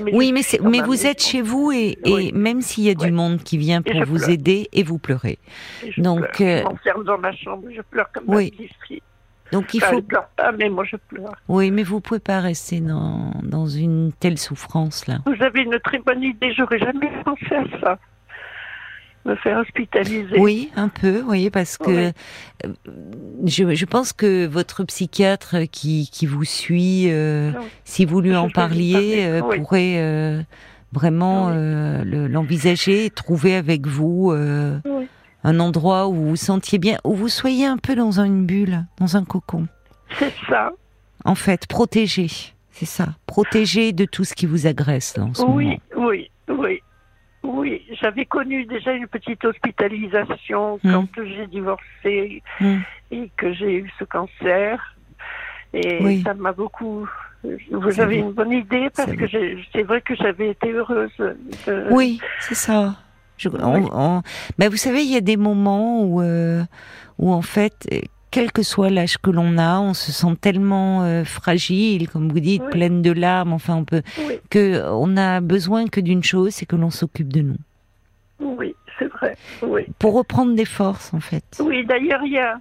Mais 0.02 0.10
Oui, 0.12 0.32
mais, 0.32 0.80
vous 0.82 1.06
êtes 1.06 1.22
chez 1.22 1.42
vous 1.42 1.70
et, 1.70 1.96
et 2.04 2.12
Oui. 2.12 2.32
même 2.34 2.60
s'il 2.60 2.84
y 2.84 2.90
a 2.90 2.94
du 2.94 3.12
monde 3.12 3.42
qui 3.42 3.56
vient 3.56 3.82
pour 3.82 4.02
vous 4.04 4.16
pleure. 4.16 4.28
aider 4.30 4.68
et 4.72 4.82
vous 4.82 4.98
pleurez. 4.98 5.38
Et 5.86 5.92
je 5.92 6.00
donc, 6.00 6.28
pleure. 6.32 6.68
euh, 6.96 7.02
dans 7.04 7.18
ma 7.18 7.32
chambre, 7.32 7.68
je 7.74 7.80
pleure 7.82 8.10
comme 8.12 8.24
Oui. 8.26 8.50
petite 8.50 8.72
fille. 8.86 9.02
Donc 9.52 9.74
il 9.74 9.80
faut. 9.82 9.96
Elle 9.98 10.02
pleure 10.04 10.28
pas, 10.36 10.52
mais 10.52 10.68
moi 10.68 10.84
je 10.84 10.96
pleure. 10.96 11.32
Oui, 11.48 11.70
mais 11.70 11.82
vous 11.82 12.00
pouvez 12.00 12.20
pas 12.20 12.40
rester 12.40 12.80
dans, 12.80 13.32
dans 13.42 13.66
une 13.66 14.12
telle 14.20 14.38
souffrance 14.38 15.06
là. 15.06 15.18
Vous 15.26 15.42
avez 15.42 15.62
une 15.62 15.78
très 15.82 15.98
bonne 15.98 16.22
idée, 16.22 16.52
j'aurais 16.56 16.78
jamais 16.78 17.10
pensé 17.24 17.54
à 17.54 17.64
ça. 17.80 17.98
Me 19.26 19.34
faire 19.36 19.58
hospitaliser. 19.58 20.38
Oui, 20.38 20.70
un 20.76 20.88
peu, 20.88 21.18
vous 21.18 21.26
voyez, 21.26 21.50
parce 21.50 21.76
que 21.76 21.90
euh, 21.90 22.12
je, 23.44 23.74
je 23.74 23.84
pense 23.84 24.14
que 24.14 24.46
votre 24.46 24.82
psychiatre 24.84 25.56
qui, 25.70 26.08
qui 26.10 26.24
vous 26.24 26.44
suit, 26.44 27.10
euh, 27.10 27.52
si 27.84 28.06
vous 28.06 28.22
lui 28.22 28.30
Je 28.30 28.36
en 28.36 28.48
parliez, 28.48 29.26
euh, 29.26 29.42
oui. 29.44 29.58
pourrait 29.58 29.96
euh, 29.98 30.40
vraiment 30.92 31.48
Oui. 31.48 32.28
l'envisager 32.30 33.04
et 33.04 33.10
trouver 33.10 33.56
avec 33.56 33.86
vous 33.86 34.32
Oui. 34.32 35.06
Un 35.44 35.58
endroit 35.60 36.08
où 36.08 36.14
vous 36.14 36.36
sentiez 36.36 36.78
bien, 36.78 36.98
où 37.04 37.14
vous 37.14 37.28
soyez 37.28 37.66
un 37.66 37.76
peu 37.78 37.94
dans 37.94 38.20
une 38.20 38.46
bulle, 38.46 38.84
dans 38.98 39.16
un 39.16 39.24
cocon. 39.24 39.66
C'est 40.18 40.32
ça. 40.48 40.72
En 41.24 41.34
fait, 41.34 41.66
protégé, 41.66 42.26
c'est 42.70 42.86
ça, 42.86 43.08
protégé 43.26 43.92
de 43.92 44.04
tout 44.04 44.24
ce 44.24 44.34
qui 44.34 44.46
vous 44.46 44.66
agresse 44.66 45.16
là, 45.16 45.24
en 45.24 45.34
ce 45.34 45.42
moment. 45.42 45.54
Oui, 45.54 45.80
oui, 45.96 46.30
oui. 46.48 46.82
Oui, 47.42 47.82
j'avais 48.00 48.26
connu 48.26 48.66
déjà 48.66 48.92
une 48.92 49.06
petite 49.06 49.42
hospitalisation 49.44 50.78
Hmm. 50.82 50.90
quand 50.92 51.06
j'ai 51.24 51.46
divorcé 51.46 52.42
Hmm. 52.60 52.78
et 53.10 53.30
que 53.36 53.52
j'ai 53.54 53.76
eu 53.78 53.90
ce 53.98 54.04
cancer. 54.04 54.94
Et 55.72 55.98
Oui. 56.02 56.22
ça 56.22 56.34
m'a 56.34 56.52
beaucoup. 56.52 57.08
Vous 57.70 58.00
avez 58.00 58.16
une 58.16 58.32
bonne 58.32 58.52
idée 58.52 58.88
parce 58.94 59.12
que 59.12 59.24
c'est 59.72 59.82
vrai 59.84 60.02
que 60.02 60.14
j'avais 60.16 60.50
été 60.50 60.70
heureuse. 60.72 61.10
de- 61.18 61.86
Oui, 61.90 62.20
c'est 62.40 62.54
ça. 62.54 62.96
Je- 63.40 63.48
on- 63.48 63.74
Oui. 63.82 63.88
on- 63.92 64.22
ben, 64.58 64.68
vous 64.68 64.76
savez, 64.76 65.02
il 65.02 65.10
y 65.10 65.16
a 65.16 65.20
des 65.22 65.36
moments 65.38 66.02
où, 66.04 66.20
euh, 66.20 66.62
où 67.18 67.32
en 67.32 67.40
fait, 67.42 67.88
quel 68.30 68.52
que 68.52 68.62
soit 68.62 68.90
l'âge 68.90 69.16
que 69.18 69.30
l'on 69.30 69.56
a, 69.56 69.80
on 69.80 69.94
se 69.94 70.12
sent 70.12 70.36
tellement 70.40 71.02
euh, 71.04 71.24
fragile, 71.24 72.08
comme 72.10 72.28
vous 72.30 72.38
dites, 72.40 72.62
Oui. 72.66 72.70
pleine 72.70 73.00
de 73.02 73.10
larmes. 73.12 73.54
Enfin, 73.54 73.76
on 73.76 73.84
peut 73.84 74.02
Oui, 74.28 74.38
que 74.50 74.82
on 74.90 75.16
a 75.16 75.40
besoin 75.40 75.86
que 75.86 76.00
d'une 76.00 76.22
chose, 76.22 76.52
c'est 76.54 76.66
que 76.66 76.76
l'on 76.76 76.90
s'occupe 76.90 77.32
de 77.32 77.40
nous 77.40 77.56
oui, 78.42 78.74
c'est 78.98 79.06
vrai. 79.06 79.36
Oui. 79.62 79.82
pour 79.98 80.14
reprendre 80.14 80.54
des 80.54 80.64
forces, 80.64 81.12
en 81.14 81.20
fait. 81.20 81.44
Oui, 81.62 81.84
d'ailleurs, 81.86 82.22
il 82.24 82.32
y 82.32 82.38
a 82.38 82.58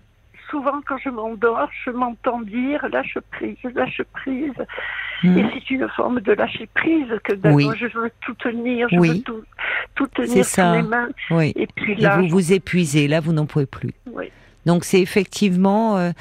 souvent 0.49 0.79
quand 0.88 0.97
je 0.97 1.09
m'endors, 1.09 1.69
je 1.85 1.91
m'entends 1.91 2.41
dire 2.41 2.85
lâche 2.89 3.17
prise, 3.31 3.57
lâche 3.75 4.01
prise. 4.13 4.53
Hmm. 5.23 5.38
Et 5.38 5.45
c'est 5.53 5.69
une 5.71 5.88
forme 5.89 6.21
de 6.21 6.31
lâcher 6.33 6.67
prise 6.73 7.07
que 7.23 7.33
d'abord 7.33 7.57
Oui. 7.57 7.69
je 7.77 7.85
veux 7.88 8.12
tout 8.21 8.33
tenir, 8.35 8.88
je 8.89 8.97
Oui. 8.97 9.09
veux 9.09 9.43
tout, 9.95 10.07
tenir 10.07 10.45
sur 10.45 10.71
mes 10.71 10.81
mains. 10.81 11.09
Oui. 11.31 11.51
Et 11.55 11.67
puis 11.67 11.93
Et 11.93 11.95
là, 11.97 12.17
vous 12.17 12.27
vous 12.29 12.53
épuisez, 12.53 13.07
là, 13.07 13.19
vous 13.19 13.33
n'en 13.33 13.45
pouvez 13.45 13.65
plus. 13.65 13.91
oui, 14.12 14.31
Donc 14.69 14.86
c'est 14.86 15.01
effectivement, 15.01 15.97
euh, 15.97 16.12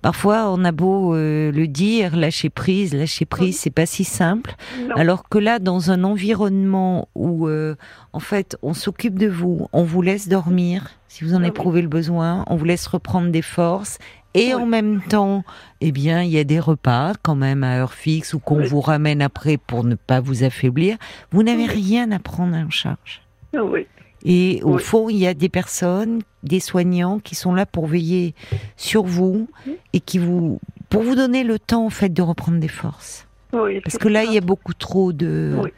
parfois 0.00 0.50
on 0.50 0.64
a 0.64 0.72
beau 0.72 1.14
euh, 1.14 1.52
le 1.52 1.66
dire, 1.66 2.16
lâcher 2.16 2.48
prise, 2.48 2.94
lâcher 2.94 3.26
prise, 3.26 3.58
c'est 3.60 3.68
pas 3.68 3.84
si 3.84 4.04
simple. 4.04 4.54
non, 4.88 4.96
Alors 4.96 5.28
que 5.28 5.36
là, 5.36 5.58
dans 5.58 5.90
un 5.90 6.02
environnement 6.02 7.08
où, 7.14 7.46
euh, 7.46 7.76
en 8.14 8.18
fait, 8.20 8.56
on 8.62 8.72
s'occupe 8.72 9.18
de 9.18 9.26
vous, 9.28 9.68
on 9.74 9.82
vous 9.82 10.00
laisse 10.00 10.28
dormir, 10.28 10.92
si 11.08 11.24
vous 11.24 11.34
en 11.34 11.42
éprouvez 11.42 11.82
le 11.82 11.88
besoin, 11.88 12.42
on 12.46 12.56
vous 12.56 12.64
laisse 12.64 12.86
reprendre 12.86 13.28
des 13.30 13.42
forces, 13.42 13.98
et 14.32 14.54
en 14.54 14.64
même 14.64 15.02
temps, 15.02 15.44
eh 15.82 15.92
bien, 15.92 16.22
il 16.22 16.30
y 16.30 16.38
a 16.38 16.44
des 16.44 16.60
repas 16.60 17.12
quand 17.20 17.34
même 17.34 17.64
à 17.64 17.80
heure 17.80 17.92
fixe 17.92 18.32
ou 18.32 18.38
qu'on 18.38 18.60
Oui. 18.60 18.66
vous 18.66 18.80
ramène 18.80 19.20
après 19.20 19.58
pour 19.58 19.84
ne 19.84 19.94
pas 19.96 20.20
vous 20.20 20.42
affaiblir. 20.42 20.96
Vous 21.32 21.42
n'avez 21.42 21.66
rien 21.66 22.10
à 22.12 22.18
prendre 22.18 22.56
en 22.56 22.70
charge. 22.70 23.20
oui, 23.52 23.86
Et 24.24 24.60
au 24.64 24.74
Oui. 24.76 24.82
fond, 24.82 25.08
il 25.08 25.16
y 25.16 25.26
a 25.26 25.34
des 25.34 25.48
personnes, 25.48 26.20
des 26.42 26.60
soignants 26.60 27.18
qui 27.20 27.34
sont 27.34 27.54
là 27.54 27.64
pour 27.66 27.86
veiller 27.86 28.34
sur 28.76 29.04
vous 29.04 29.48
et 29.92 30.00
qui 30.00 30.18
vous, 30.18 30.60
pour 30.90 31.02
vous 31.02 31.14
donner 31.14 31.42
le 31.44 31.58
temps 31.58 31.86
en 31.86 31.90
fait 31.90 32.10
de 32.12 32.22
reprendre 32.22 32.58
des 32.58 32.68
forces. 32.68 33.26
oui. 33.52 33.80
Parce 33.80 33.96
que 33.98 34.08
là, 34.08 34.24
il 34.24 34.32
y 34.32 34.38
a 34.38 34.42
beaucoup 34.42 34.74
trop 34.74 35.12
de 35.12 35.56
Oui. 35.62 35.70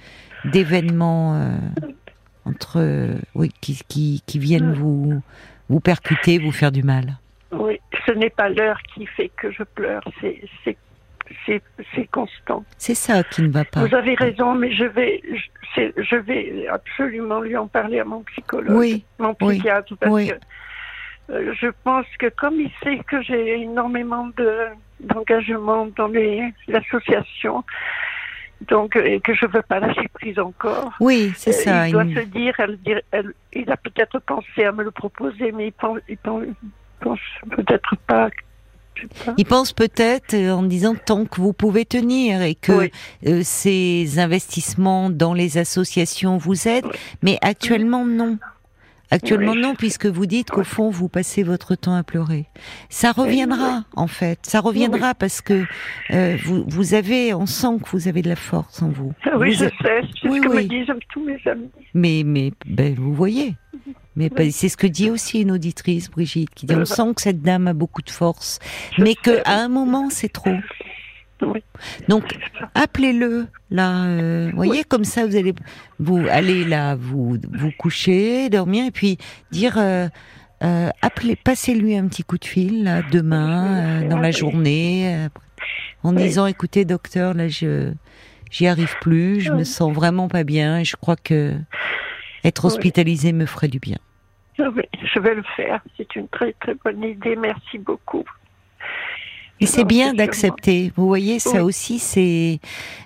d'événements 0.50 1.34
euh, 1.36 1.56
entre 2.44 3.14
oui 3.34 3.50
qui, 3.60 3.78
qui, 3.88 4.22
qui 4.26 4.38
viennent 4.38 4.70
Oui. 4.72 4.78
vous 4.78 5.22
vous 5.68 5.80
percuter, 5.80 6.38
vous 6.38 6.52
faire 6.52 6.72
du 6.72 6.82
mal. 6.82 7.18
Oui, 7.52 7.78
ce 8.06 8.12
n'est 8.12 8.30
pas 8.30 8.48
l'heure 8.48 8.80
qui 8.94 9.06
fait 9.06 9.30
que 9.36 9.50
je 9.52 9.62
pleure, 9.62 10.02
c'est 10.20 10.76
c'est 11.46 12.06
constant. 12.10 12.64
C'est 12.78 12.94
ça 12.94 13.22
qui 13.22 13.42
ne 13.42 13.50
va 13.50 13.64
pas. 13.64 13.84
Vous 13.84 13.94
avez 13.94 14.14
raison, 14.14 14.54
mais 14.54 14.72
je 14.72 14.84
vais 14.84 15.22
je, 15.76 16.16
vais 16.16 16.66
absolument 16.68 17.40
lui 17.40 17.56
en 17.56 17.66
parler 17.66 18.00
à 18.00 18.04
mon 18.04 18.22
psychologue, 18.24 18.76
Oui, 18.76 19.04
mon 19.18 19.34
oui, 19.40 19.54
psychiatre, 19.54 19.96
parce 19.98 20.12
oui. 20.12 20.28
que 20.28 20.34
euh, 21.32 21.54
je 21.58 21.68
pense 21.84 22.06
que 22.18 22.26
comme 22.28 22.60
il 22.60 22.70
sait 22.82 22.98
que 23.06 23.22
j'ai 23.22 23.62
énormément 23.62 24.28
de 24.36 24.66
d'engagement 25.00 25.86
dans 25.96 26.10
l'association, 26.68 27.64
donc 28.68 28.96
euh, 28.96 29.04
et 29.04 29.20
que 29.20 29.34
je 29.34 29.46
veux 29.46 29.62
pas 29.62 29.80
lâcher 29.80 30.08
prise 30.12 30.38
encore. 30.38 30.92
Oui, 31.00 31.32
c'est 31.36 31.50
euh, 31.50 31.52
ça. 31.64 31.88
Il 31.88 31.92
doit 31.92 32.04
il- 32.04 32.14
se 32.16 32.20
dire, 32.26 32.54
elle, 32.58 32.76
dir- 32.78 33.02
elle- 33.10 33.32
il 33.52 33.70
a 33.70 33.76
peut-être 33.76 34.18
pensé 34.20 34.64
à 34.64 34.72
me 34.72 34.84
le 34.84 34.90
proposer, 34.90 35.52
mais 35.52 35.68
il 35.68 35.72
pense, 35.72 35.98
pense 37.00 37.20
peut-être 37.56 37.96
pas. 38.06 38.28
Je 38.94 39.02
sais 39.02 39.24
pas. 39.26 39.34
Il 39.36 39.44
pense 39.46 39.72
peut-être 39.72 40.34
euh, 40.34 40.52
en 40.52 40.62
disant 40.62 40.94
tant 40.94 41.24
que 41.24 41.40
vous 41.40 41.52
pouvez 41.52 41.84
tenir 41.84 42.42
et 42.42 42.54
que 42.54 42.72
Oui. 42.72 42.90
euh, 43.26 43.40
ces 43.44 44.18
investissements 44.18 45.10
dans 45.10 45.34
les 45.34 45.58
associations 45.58 46.36
vous 46.38 46.68
aident, 46.68 46.86
Oui. 46.86 46.98
mais 47.22 47.38
actuellement 47.42 48.04
non. 48.04 48.38
Actuellement 49.10 49.52
Oui. 49.52 49.60
non, 49.60 49.74
puisque 49.74 50.06
vous 50.06 50.24
dites 50.24 50.50
qu'au 50.50 50.64
fond 50.64 50.88
vous 50.88 51.08
passez 51.08 51.42
votre 51.42 51.74
temps 51.74 51.94
à 51.94 52.02
pleurer. 52.02 52.46
Ça 52.88 53.12
reviendra 53.12 53.84
en 53.94 54.06
fait, 54.06 54.38
ça 54.42 54.60
reviendra 54.60 55.14
parce 55.14 55.42
que 55.42 55.64
euh, 56.12 56.38
vous, 56.44 56.64
vous 56.66 56.94
avez, 56.94 57.34
on 57.34 57.44
sent 57.44 57.76
que 57.84 57.90
vous 57.90 58.08
avez 58.08 58.22
de 58.22 58.30
la 58.30 58.36
force 58.36 58.80
en 58.82 58.88
vous. 58.88 59.12
Ah 59.24 59.36
Oui, 59.36 59.50
Vous 59.50 59.64
je 59.64 59.68
sais, 59.68 59.72
c'est 59.82 60.28
ce 60.28 60.40
que 60.40 60.48
me 60.54 60.62
disent 60.62 60.94
tous 61.12 61.22
mes 61.24 61.38
amis. 61.44 61.68
mais 61.92 62.22
mais 62.24 62.52
ben, 62.64 62.94
vous 62.94 63.12
voyez. 63.12 63.54
Mais 64.16 64.30
Oui. 64.38 64.52
c'est 64.52 64.68
ce 64.68 64.76
que 64.76 64.86
dit 64.86 65.10
aussi 65.10 65.40
une 65.40 65.50
auditrice, 65.52 66.10
Brigitte, 66.10 66.50
qui 66.54 66.66
dit 66.66 66.74
on 66.74 66.80
Euh, 66.80 66.84
sent 66.84 67.14
que 67.16 67.22
cette 67.22 67.40
dame 67.42 67.66
a 67.68 67.72
beaucoup 67.72 68.02
de 68.02 68.10
force, 68.10 68.58
Je 68.96 69.02
mais 69.02 69.14
que 69.14 69.36
sais. 69.36 69.42
à 69.46 69.58
un 69.60 69.68
moment 69.68 70.08
c'est 70.10 70.28
trop. 70.32 70.54
Oui. 71.44 71.60
Donc 72.08 72.38
appelez-le 72.74 73.48
là, 73.70 74.04
euh, 74.04 74.52
voyez 74.54 74.84
comme 74.84 75.02
ça 75.04 75.26
vous 75.26 75.34
allez 75.34 75.52
vous 75.98 76.24
allez 76.30 76.64
là 76.64 76.94
vous 76.94 77.36
vous 77.52 77.70
coucher, 77.76 78.48
dormir 78.48 78.84
et 78.86 78.90
puis 78.92 79.18
dire 79.50 79.74
euh, 79.76 80.06
euh, 80.62 80.90
appelez, 81.00 81.34
passez-lui 81.34 81.96
un 81.96 82.06
petit 82.06 82.22
coup 82.22 82.38
de 82.38 82.44
fil 82.44 82.84
là 82.84 83.02
demain 83.10 84.02
dans 84.08 84.18
la 84.20 84.30
journée 84.30 85.26
en 86.04 86.12
disant 86.12 86.46
écoutez 86.46 86.84
docteur 86.84 87.34
là 87.34 87.48
je 87.48 87.92
j'y 88.52 88.68
arrive 88.68 88.94
plus, 89.00 89.40
je 89.40 89.50
me 89.50 89.64
sens 89.64 89.92
vraiment 89.92 90.28
pas 90.28 90.44
bien 90.44 90.78
et 90.78 90.84
je 90.84 90.94
crois 90.94 91.16
que 91.16 91.54
être 92.44 92.64
Oui. 92.64 92.72
hospitalisé 92.72 93.32
me 93.32 93.46
ferait 93.46 93.68
du 93.68 93.78
bien. 93.78 93.98
Ah 94.58 94.68
oui, 94.76 94.82
je 95.14 95.18
vais 95.18 95.34
le 95.34 95.42
faire. 95.56 95.80
C'est 95.96 96.14
une 96.16 96.28
très 96.28 96.52
très 96.60 96.74
bonne 96.84 97.02
idée. 97.02 97.36
Merci 97.36 97.78
beaucoup. 97.78 98.24
Et 99.60 99.66
c'est 99.66 99.84
bien 99.84 100.12
d'accepter. 100.12 100.92
Vous 100.96 101.06
voyez, 101.06 101.38
ça 101.38 101.58
Oui. 101.58 101.60
aussi, 101.60 102.00
c'est 102.00 102.58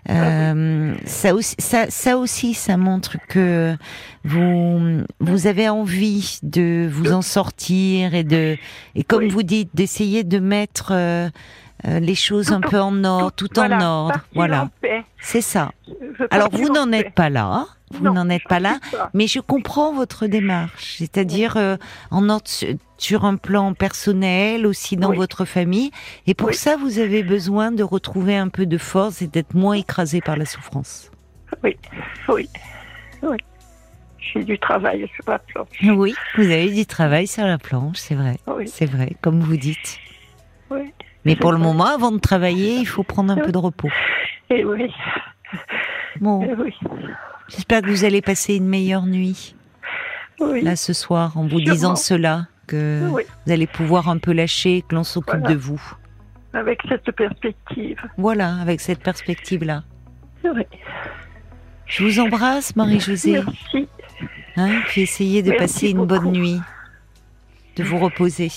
euh, 0.08 0.94
ça 1.04 1.34
aussi, 1.34 1.54
ça, 1.58 1.90
ça 1.90 2.16
aussi, 2.16 2.54
ça 2.54 2.78
montre 2.78 3.18
que 3.28 3.76
vous 4.24 5.02
vous 5.20 5.46
avez 5.46 5.68
envie 5.68 6.38
de 6.42 6.88
vous 6.90 7.12
en 7.12 7.20
sortir 7.20 8.14
et 8.14 8.24
de 8.24 8.56
et 8.94 9.04
comme 9.04 9.24
Oui. 9.24 9.28
vous 9.28 9.42
dites, 9.42 9.70
d'essayer 9.74 10.24
de 10.24 10.38
mettre 10.38 10.92
euh, 10.92 11.28
euh, 11.86 12.00
les 12.00 12.14
choses 12.14 12.52
un 12.52 12.62
peu 12.62 12.80
en 12.80 13.04
ordre, 13.04 13.32
tout, 13.32 13.48
voilà, 13.54 13.76
en 13.76 14.06
ordre. 14.06 14.20
Voilà, 14.34 14.70
c'est 15.20 15.42
ça. 15.42 15.72
Alors 16.30 16.48
vous 16.50 16.68
en 16.68 16.86
n'en 16.86 16.92
êtes 16.92 17.12
pas 17.14 17.28
là. 17.28 17.66
Vous 17.92 18.04
n'en 18.10 18.28
êtes 18.28 18.42
pas 18.48 18.58
là. 18.60 18.78
pas. 18.90 19.10
Mais 19.14 19.26
je 19.28 19.38
comprends 19.40 19.92
votre 19.94 20.26
démarche, 20.26 20.96
c'est-à-dire 20.98 21.56
euh, 21.56 21.76
en 22.10 22.28
ordre 22.28 22.48
sur 22.98 23.24
un 23.24 23.36
plan 23.36 23.74
personnel, 23.74 24.66
aussi 24.66 24.96
dans 24.96 25.10
Oui. 25.10 25.16
votre 25.16 25.44
famille. 25.44 25.90
Et 26.26 26.34
pour 26.34 26.48
Oui. 26.48 26.54
ça, 26.54 26.76
vous 26.76 26.98
avez 26.98 27.22
besoin 27.22 27.70
de 27.70 27.82
retrouver 27.84 28.36
un 28.36 28.48
peu 28.48 28.66
de 28.66 28.76
force 28.78 29.22
et 29.22 29.28
d'être 29.28 29.54
moins 29.54 29.74
écrasé 29.74 30.20
par 30.20 30.36
la 30.36 30.44
souffrance. 30.46 31.10
Oui, 31.62 31.76
oui, 32.28 32.48
oui. 33.22 33.36
J'ai 34.18 34.42
du 34.42 34.58
travail 34.58 35.08
sur 35.14 35.30
la 35.30 35.38
planche. 35.38 35.68
Oui, 35.84 36.12
vous 36.36 36.44
avez 36.44 36.70
du 36.72 36.84
travail 36.86 37.28
sur 37.28 37.44
la 37.46 37.58
planche, 37.58 37.98
c'est 37.98 38.16
vrai. 38.16 38.36
Oui, 38.48 38.66
C'est 38.66 38.86
vrai, 38.90 39.12
comme 39.20 39.40
vous 39.40 39.56
dites. 39.56 39.98
oui. 40.70 40.92
Mais 41.24 41.34
pour 41.36 41.50
le 41.52 41.58
moment, 41.58 41.86
avant 41.86 42.12
de 42.12 42.18
travailler, 42.18 42.76
il 42.76 42.86
faut 42.86 43.02
prendre 43.02 43.32
un 43.32 43.36
peu 43.36 43.50
de 43.52 43.58
repos. 43.58 43.88
Et 44.50 44.64
oui, 44.64 44.92
Bon, 46.20 46.40
et 46.42 46.54
oui, 46.54 46.72
j'espère 47.48 47.82
que 47.82 47.88
vous 47.90 48.04
allez 48.04 48.22
passer 48.22 48.54
une 48.56 48.66
meilleure 48.68 49.06
nuit, 49.06 49.54
oui. 50.40 50.62
là, 50.62 50.76
ce 50.76 50.92
soir, 50.92 51.36
en 51.36 51.42
vous 51.42 51.58
Sûrement. 51.58 51.72
disant 51.72 51.96
cela, 51.96 52.46
que 52.66 53.08
Oui, 53.10 53.22
vous 53.46 53.52
allez 53.52 53.66
pouvoir 53.66 54.08
un 54.08 54.18
peu 54.18 54.32
lâcher, 54.32 54.82
que 54.88 54.94
l'on 54.94 55.04
s'occupe 55.04 55.38
Voilà. 55.40 55.54
de 55.54 55.58
vous. 55.58 55.80
avec 56.52 56.80
cette 56.88 57.10
perspective. 57.12 57.98
Voilà, 58.16 58.56
avec 58.56 58.80
cette 58.80 59.00
perspective-là. 59.02 59.84
Oui. 60.44 60.62
Je 61.86 62.02
vous 62.04 62.18
embrasse, 62.18 62.74
Marie-Josée. 62.76 63.32
Merci. 63.44 63.88
Hein, 64.56 64.80
puis 64.86 65.02
essayez 65.02 65.42
de 65.42 65.50
Merci 65.50 65.62
passer 65.62 65.90
une 65.90 66.06
bonne 66.06 66.32
nuit, 66.32 66.58
de 67.76 67.84
vous 67.84 67.98
reposer. 67.98 68.50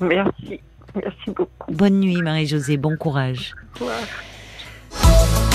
Merci. 0.00 0.60
Merci 0.94 1.30
beaucoup. 1.30 1.46
Bonne 1.72 2.00
nuit, 2.00 2.22
Marie-Josée. 2.22 2.76
Bon 2.78 2.96
courage. 2.96 3.54
Au 3.80 3.84
revoir. 3.84 5.47